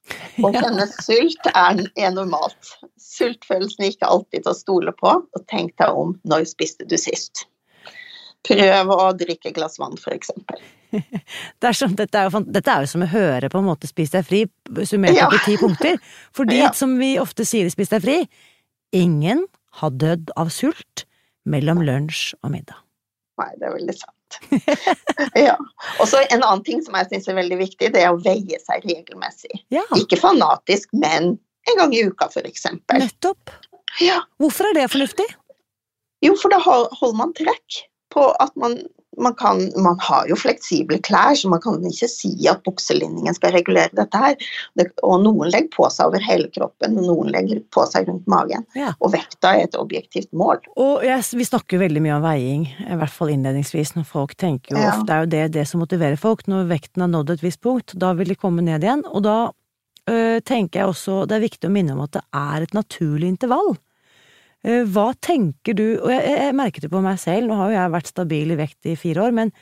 Og 0.44 0.54
kjenne 0.54 0.70
denne 0.70 0.88
sult 0.90 1.50
er, 1.52 1.84
er, 1.98 2.14
normalt. 2.16 2.76
Sultfølelsen 3.02 3.86
er 3.86 3.94
ikke 3.94 4.10
alltid 4.10 4.46
til 4.46 4.54
å 4.54 4.58
stole 4.58 4.94
på. 4.98 5.16
Og 5.22 5.48
tenk 5.52 5.76
deg 5.82 5.98
om 5.98 6.16
når 6.30 6.48
spiste 6.50 6.88
du 6.90 6.98
sist. 7.02 7.46
Prøv 8.48 8.92
å 8.94 9.10
drikke 9.20 9.52
et 9.52 9.56
glass 9.58 9.80
vann, 9.82 9.98
f.eks. 10.00 10.32
Det 11.62 11.72
sånn, 11.78 11.96
dette, 11.98 12.18
er 12.18 12.30
jo, 12.30 12.42
dette 12.50 12.74
er 12.74 12.86
jo 12.86 12.90
som 12.90 13.04
å 13.06 13.10
høre 13.12 13.50
på 13.52 13.60
en 13.60 13.68
måte 13.68 13.90
Spis 13.90 14.14
deg 14.14 14.26
fri 14.26 14.44
summert 14.88 15.18
ja. 15.18 15.28
opp 15.28 15.36
i 15.38 15.42
ti 15.46 15.58
punkter. 15.60 16.00
Fordi, 16.36 16.60
ja. 16.64 16.72
som 16.76 16.96
vi 17.02 17.14
ofte 17.22 17.46
sier 17.48 17.68
i 17.68 17.74
Spis 17.74 17.92
deg 17.94 18.06
fri, 18.06 18.20
ingen 18.96 19.46
har 19.82 19.94
dødd 20.02 20.32
av 20.40 20.54
sult 20.54 21.06
mellom 21.50 21.84
lunsj 21.86 22.32
og 22.42 22.56
middag. 22.56 22.80
Nei, 23.40 23.52
det 23.60 23.70
er 23.70 23.76
veldig 23.76 23.96
sant. 23.96 24.40
ja. 25.48 25.56
Og 26.00 26.10
så 26.10 26.24
en 26.26 26.42
annen 26.42 26.64
ting 26.66 26.82
som 26.84 26.98
jeg 27.00 27.08
syns 27.12 27.30
er 27.32 27.38
veldig 27.38 27.60
viktig, 27.62 27.92
det 27.94 28.02
er 28.04 28.12
å 28.12 28.20
veie 28.24 28.60
seg 28.64 28.88
regelmessig. 28.88 29.62
Ja. 29.74 29.86
Ikke 29.98 30.20
fanatisk, 30.20 30.92
men 30.92 31.36
en 31.70 31.80
gang 31.80 31.94
i 31.96 32.02
uka, 32.10 32.28
for 32.34 32.48
eksempel. 32.50 33.04
Nettopp. 33.04 33.54
Ja. 34.04 34.24
Hvorfor 34.42 34.70
er 34.70 34.76
det 34.78 34.90
fornuftig? 34.92 35.28
Jo, 36.26 36.34
for 36.40 36.52
da 36.52 36.60
holder 36.60 37.16
man 37.16 37.32
trekk 37.38 37.84
på 38.14 38.24
at 38.42 38.56
man, 38.60 38.76
man, 39.18 39.36
kan, 39.38 39.62
man 39.84 39.98
har 40.02 40.28
jo 40.30 40.38
fleksible 40.40 41.00
klær, 41.06 41.36
så 41.38 41.50
man 41.52 41.62
kan 41.64 41.78
ikke 41.86 42.10
si 42.10 42.32
at 42.50 42.64
bukselinningen 42.66 43.36
skal 43.38 43.54
regulere 43.56 43.94
dette 43.98 44.22
her. 44.22 44.38
Det, 44.80 44.88
og 45.06 45.22
noen 45.26 45.52
legger 45.52 45.70
på 45.76 45.90
seg 45.94 46.10
over 46.10 46.24
hele 46.26 46.50
kroppen, 46.56 46.98
noen 46.98 47.32
legger 47.34 47.62
på 47.74 47.86
seg 47.90 48.10
rundt 48.10 48.30
magen. 48.32 48.66
Ja. 48.78 48.94
Og 49.00 49.14
vekta 49.16 49.54
er 49.58 49.68
et 49.68 49.78
objektivt 49.80 50.32
mål. 50.34 50.64
Og 50.80 51.06
yes, 51.06 51.34
Vi 51.38 51.48
snakker 51.48 51.82
veldig 51.82 52.04
mye 52.06 52.18
om 52.18 52.26
veiing, 52.26 52.66
i 52.88 53.00
hvert 53.00 53.14
fall 53.14 53.34
innledningsvis, 53.36 53.96
når 53.98 54.10
folk 54.10 54.36
tenker 54.40 54.76
jo 54.76 54.82
ja. 54.82 54.96
ofte 54.96 55.16
er 55.16 55.26
jo 55.26 55.32
det, 55.36 55.46
det 55.60 55.68
som 55.70 55.84
motiverer 55.84 56.20
folk. 56.20 56.46
Når 56.50 56.70
vekten 56.72 57.06
har 57.06 57.14
nådd 57.14 57.36
et 57.36 57.46
visst 57.46 57.62
punkt, 57.66 57.98
da 58.00 58.14
vil 58.18 58.34
de 58.34 58.40
komme 58.40 58.66
ned 58.66 58.86
igjen. 58.86 59.06
Og 59.10 59.24
da 59.26 59.38
øh, 59.50 60.40
tenker 60.42 60.82
jeg 60.82 60.96
også 60.96 61.22
det 61.30 61.38
er 61.38 61.46
viktig 61.46 61.70
å 61.70 61.74
minne 61.74 61.96
om 61.96 62.04
at 62.08 62.18
det 62.18 62.26
er 62.36 62.66
et 62.66 62.76
naturlig 62.78 63.36
intervall. 63.36 63.78
Eh, 64.68 64.84
hva 64.92 65.12
tenker 65.24 65.78
du, 65.78 65.86
og 66.02 66.10
jeg, 66.12 66.24
jeg, 66.36 66.56
merket 66.58 66.86
det 66.86 66.92
på 66.92 67.04
meg 67.04 67.20
selv, 67.22 67.48
nå 67.48 67.60
har 67.60 67.72
jo 67.72 67.78
jeg 67.78 67.94
vært 67.96 68.12
stabil 68.12 68.52
i 68.52 68.60
vekt 68.60 68.90
i 68.92 68.98
fire 69.00 69.24
år, 69.28 69.36
men 69.36 69.54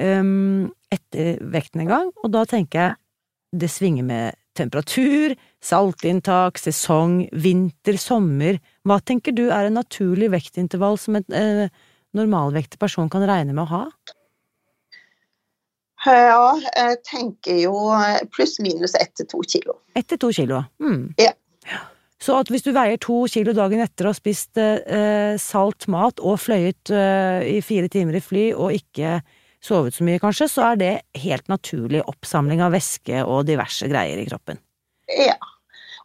um, 0.00 0.70
etter 0.92 1.42
vekten 1.52 1.84
en 1.84 1.90
gang, 1.90 2.12
og 2.22 2.32
da 2.32 2.46
tenker 2.48 2.80
jeg 2.80 3.60
det 3.60 3.70
svinger 3.72 4.06
med 4.08 4.38
temperatur, 4.58 5.34
saltinntak, 5.64 6.58
sesong, 6.60 7.22
vinter, 7.44 7.98
sommer. 8.00 8.58
Hva 8.88 8.98
tenker 9.04 9.36
du 9.36 9.46
er 9.48 9.68
en 9.68 9.78
naturlig 9.78 10.30
vektintervall 10.34 10.98
som 11.00 11.18
en 11.20 11.36
eh, 11.36 11.68
normalvektig 12.18 12.80
person 12.80 13.10
kan 13.12 13.24
regne 13.28 13.54
med 13.54 13.64
å 13.64 13.70
ha? 13.70 13.82
Ja, 16.08 16.54
jeg 16.56 16.98
tenker 17.06 17.58
jo 17.58 17.74
pluss-minus 18.34 18.94
ett 19.00 19.14
til 19.18 19.28
to 19.30 19.42
kilo. 19.46 19.78
Ett 19.98 20.08
til 20.10 20.20
to 20.22 20.30
kilo. 20.34 20.62
Mm. 20.82 21.10
Ja. 21.20 21.32
Så 22.22 22.34
at 22.34 22.48
hvis 22.50 22.64
du 22.66 22.72
veier 22.74 22.98
to 23.00 23.20
kilo 23.30 23.54
dagen 23.54 23.82
etter 23.84 24.08
å 24.08 24.12
ha 24.12 24.16
spist 24.16 24.58
eh, 24.58 25.36
salt 25.38 25.86
mat 25.90 26.18
og 26.18 26.40
fløyet 26.42 26.90
eh, 26.90 27.44
i 27.58 27.60
fire 27.62 27.90
timer 27.92 28.18
i 28.18 28.22
fly 28.24 28.48
og 28.56 28.74
ikke 28.74 29.20
sovet 29.62 29.94
så 29.94 30.06
mye, 30.06 30.20
kanskje, 30.22 30.48
så 30.50 30.72
er 30.72 30.80
det 30.80 30.90
helt 31.22 31.46
naturlig 31.50 32.02
oppsamling 32.10 32.62
av 32.62 32.74
væske 32.74 33.22
og 33.22 33.46
diverse 33.46 33.86
greier 33.90 34.18
i 34.18 34.26
kroppen. 34.26 34.58
Ja. 35.14 35.38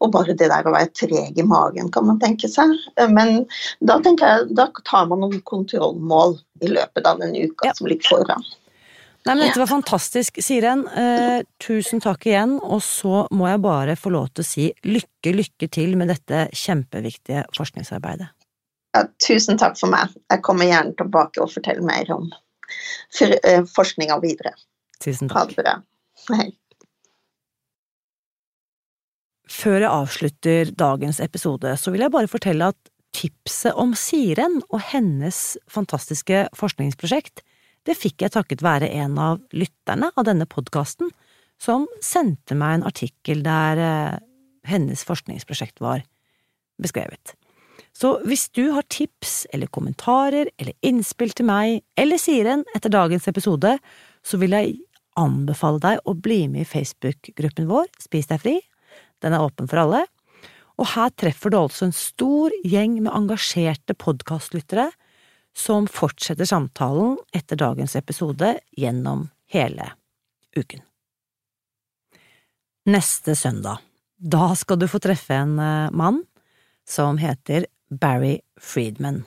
Og 0.03 0.11
bare 0.11 0.35
det 0.35 0.49
der 0.51 0.65
å 0.67 0.73
være 0.73 0.91
treg 0.97 1.37
i 1.39 1.45
magen, 1.47 1.89
kan 1.93 2.05
man 2.09 2.19
tenke 2.21 2.49
seg. 2.51 2.73
Men 3.13 3.45
da 3.79 3.99
jeg, 4.03 4.49
da 4.57 4.67
tar 4.83 5.07
man 5.09 5.23
noen 5.23 5.39
kontrollmål 5.47 6.35
i 6.65 6.73
løpet 6.73 7.07
av 7.07 7.21
den 7.21 7.37
uka 7.37 7.69
ja. 7.69 7.75
som 7.77 7.87
ligger 7.89 8.09
foran. 8.17 8.45
Nei, 9.23 9.37
men 9.37 9.45
Dette 9.47 9.61
var 9.61 9.69
fantastisk, 9.71 10.39
Siren. 10.43 10.83
Eh, 10.99 11.45
tusen 11.63 12.01
takk 12.03 12.25
igjen. 12.27 12.57
Og 12.59 12.81
så 12.83 13.23
må 13.31 13.47
jeg 13.47 13.61
bare 13.63 13.95
få 13.99 14.11
lov 14.11 14.33
til 14.33 14.43
å 14.43 14.47
si 14.47 14.65
lykke, 14.83 15.31
lykke 15.31 15.69
til 15.71 15.95
med 15.99 16.11
dette 16.11 16.49
kjempeviktige 16.51 17.45
forskningsarbeidet. 17.55 18.27
Ja, 18.93 19.05
tusen 19.23 19.57
takk 19.57 19.79
for 19.79 19.93
meg. 19.93 20.11
Jeg 20.29 20.43
kommer 20.45 20.67
gjerne 20.67 20.91
tilbake 20.99 21.41
og 21.41 21.53
forteller 21.53 21.85
mer 21.87 22.11
om 22.13 22.27
eh, 22.33 23.63
forskninga 23.63 24.19
videre. 24.21 24.53
Tusen 24.99 25.31
takk. 25.31 25.39
Ha 25.39 25.45
det 25.53 25.63
bra. 25.63 25.77
Hei. 26.33 26.49
Før 29.53 29.79
jeg 29.79 29.91
avslutter 29.91 30.75
dagens 30.75 31.21
episode, 31.23 31.77
så 31.79 31.93
vil 31.93 32.03
jeg 32.03 32.13
bare 32.13 32.31
fortelle 32.31 32.73
at 32.73 32.91
tipset 33.13 33.77
om 33.79 33.93
Siren 33.95 34.59
og 34.67 34.81
hennes 34.91 35.41
fantastiske 35.71 36.47
forskningsprosjekt 36.57 37.43
det 37.87 37.97
fikk 37.99 38.23
jeg 38.23 38.33
takket 38.35 38.63
være 38.63 38.89
en 39.01 39.17
av 39.19 39.41
lytterne 39.55 40.11
av 40.15 40.27
denne 40.27 40.47
podkasten, 40.49 41.11
som 41.61 41.85
sendte 42.03 42.55
meg 42.57 42.79
en 42.79 42.87
artikkel 42.89 43.43
der 43.45 43.79
eh, 43.79 44.19
hennes 44.67 45.03
forskningsprosjekt 45.07 45.81
var 45.83 46.03
beskrevet. 46.81 47.35
Så 47.93 48.15
hvis 48.25 48.47
du 48.55 48.71
har 48.73 48.85
tips 48.89 49.43
eller 49.53 49.69
kommentarer 49.69 50.49
eller 50.57 50.73
innspill 50.85 51.33
til 51.35 51.47
meg 51.47 51.83
eller 51.99 52.19
Siren 52.21 52.63
etter 52.73 52.91
dagens 52.93 53.27
episode, 53.29 53.75
så 54.25 54.39
vil 54.41 54.55
jeg 54.55 54.79
anbefale 55.19 55.81
deg 55.83 56.01
å 56.09 56.15
bli 56.17 56.47
med 56.49 56.65
i 56.65 56.69
Facebook-gruppen 56.69 57.69
vår 57.69 57.91
Spis 58.01 58.31
deg 58.31 58.41
fri. 58.41 58.55
Den 59.21 59.35
er 59.35 59.45
åpen 59.45 59.69
for 59.69 59.83
alle. 59.83 60.01
Og 60.81 60.89
her 60.95 61.13
treffer 61.13 61.53
du 61.53 61.59
altså 61.59 61.87
en 61.87 61.95
stor 61.95 62.53
gjeng 62.65 62.97
med 63.03 63.13
engasjerte 63.13 63.93
podkastlyttere 63.93 64.89
som 65.57 65.87
fortsetter 65.87 66.47
samtalen 66.49 67.17
etter 67.33 67.59
dagens 67.59 67.95
episode 67.95 68.55
gjennom 68.77 69.27
hele 69.53 69.91
uken. 70.57 70.81
Neste 72.89 73.35
søndag, 73.35 73.79
da 74.17 74.51
skal 74.59 74.81
du 74.81 74.89
få 74.91 74.99
treffe 74.99 75.37
en 75.37 75.59
eh, 75.59 75.91
mann 75.91 76.23
som 76.89 77.17
heter 77.21 77.67
Barry 77.89 78.39
Friedman. 78.59 79.23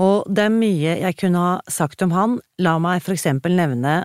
Og 0.00 0.24
det 0.32 0.46
er 0.46 0.54
mye 0.54 0.94
jeg 1.02 1.18
kunne 1.20 1.42
ha 1.44 1.58
sagt 1.68 2.00
om 2.06 2.14
han, 2.16 2.38
la 2.62 2.78
meg 2.80 3.02
for 3.04 3.12
eksempel 3.16 3.52
nevne 3.58 4.04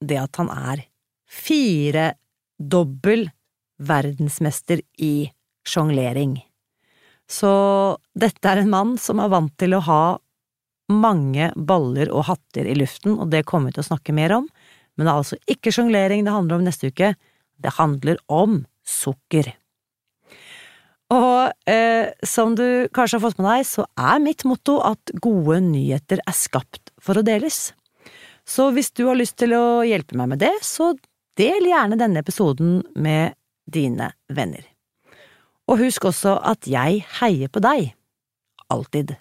det 0.00 0.20
at 0.20 0.38
han 0.38 0.52
er 0.54 0.84
firedobbel 1.30 3.26
verdensmester 3.80 4.82
i 5.02 5.30
sjonglering. 5.66 6.38
Så 7.30 7.52
dette 8.18 8.50
er 8.50 8.62
en 8.62 8.72
mann 8.72 8.96
som 8.98 9.22
er 9.22 9.30
vant 9.30 9.52
til 9.60 9.76
å 9.76 9.84
ha 9.86 10.02
mange 10.90 11.52
baller 11.54 12.10
og 12.10 12.26
hatter 12.26 12.66
i 12.66 12.74
luften, 12.74 13.14
og 13.14 13.30
det 13.30 13.44
kommer 13.46 13.70
vi 13.70 13.78
til 13.78 13.84
å 13.84 13.90
snakke 13.92 14.14
mer 14.16 14.34
om, 14.40 14.48
men 14.98 15.06
det 15.06 15.12
er 15.12 15.20
altså 15.22 15.38
ikke 15.50 15.72
sjonglering 15.74 16.26
det 16.26 16.34
handler 16.34 16.58
om 16.58 16.66
neste 16.66 16.90
uke, 16.90 17.14
det 17.60 17.76
handler 17.76 18.18
om 18.26 18.64
sukker. 18.86 19.52
Og 21.10 21.70
eh, 21.70 22.10
som 22.26 22.54
du 22.58 22.86
kanskje 22.94 23.18
har 23.18 23.24
fått 23.24 23.40
med 23.40 23.48
deg, 23.50 23.66
så 23.66 23.86
er 23.98 24.22
mitt 24.22 24.44
motto 24.46 24.78
at 24.86 25.14
gode 25.22 25.58
nyheter 25.66 26.22
er 26.22 26.36
skapt 26.36 26.92
for 27.02 27.18
å 27.18 27.26
deles. 27.26 27.70
Så 28.46 28.70
hvis 28.74 28.92
du 28.94 29.04
har 29.08 29.18
lyst 29.18 29.38
til 29.42 29.54
å 29.58 29.82
hjelpe 29.86 30.18
meg 30.18 30.34
med 30.34 30.42
det, 30.42 30.52
så 30.66 30.92
del 31.38 31.70
gjerne 31.70 31.98
denne 31.98 32.22
episoden 32.22 32.80
med 32.98 33.34
dine 33.70 34.12
venner. 34.30 34.69
Og 35.70 35.78
husk 35.78 36.04
også 36.10 36.34
at 36.50 36.66
jeg 36.66 37.04
heier 37.20 37.50
på 37.52 37.62
deg. 37.62 37.92
Alltid. 38.74 39.14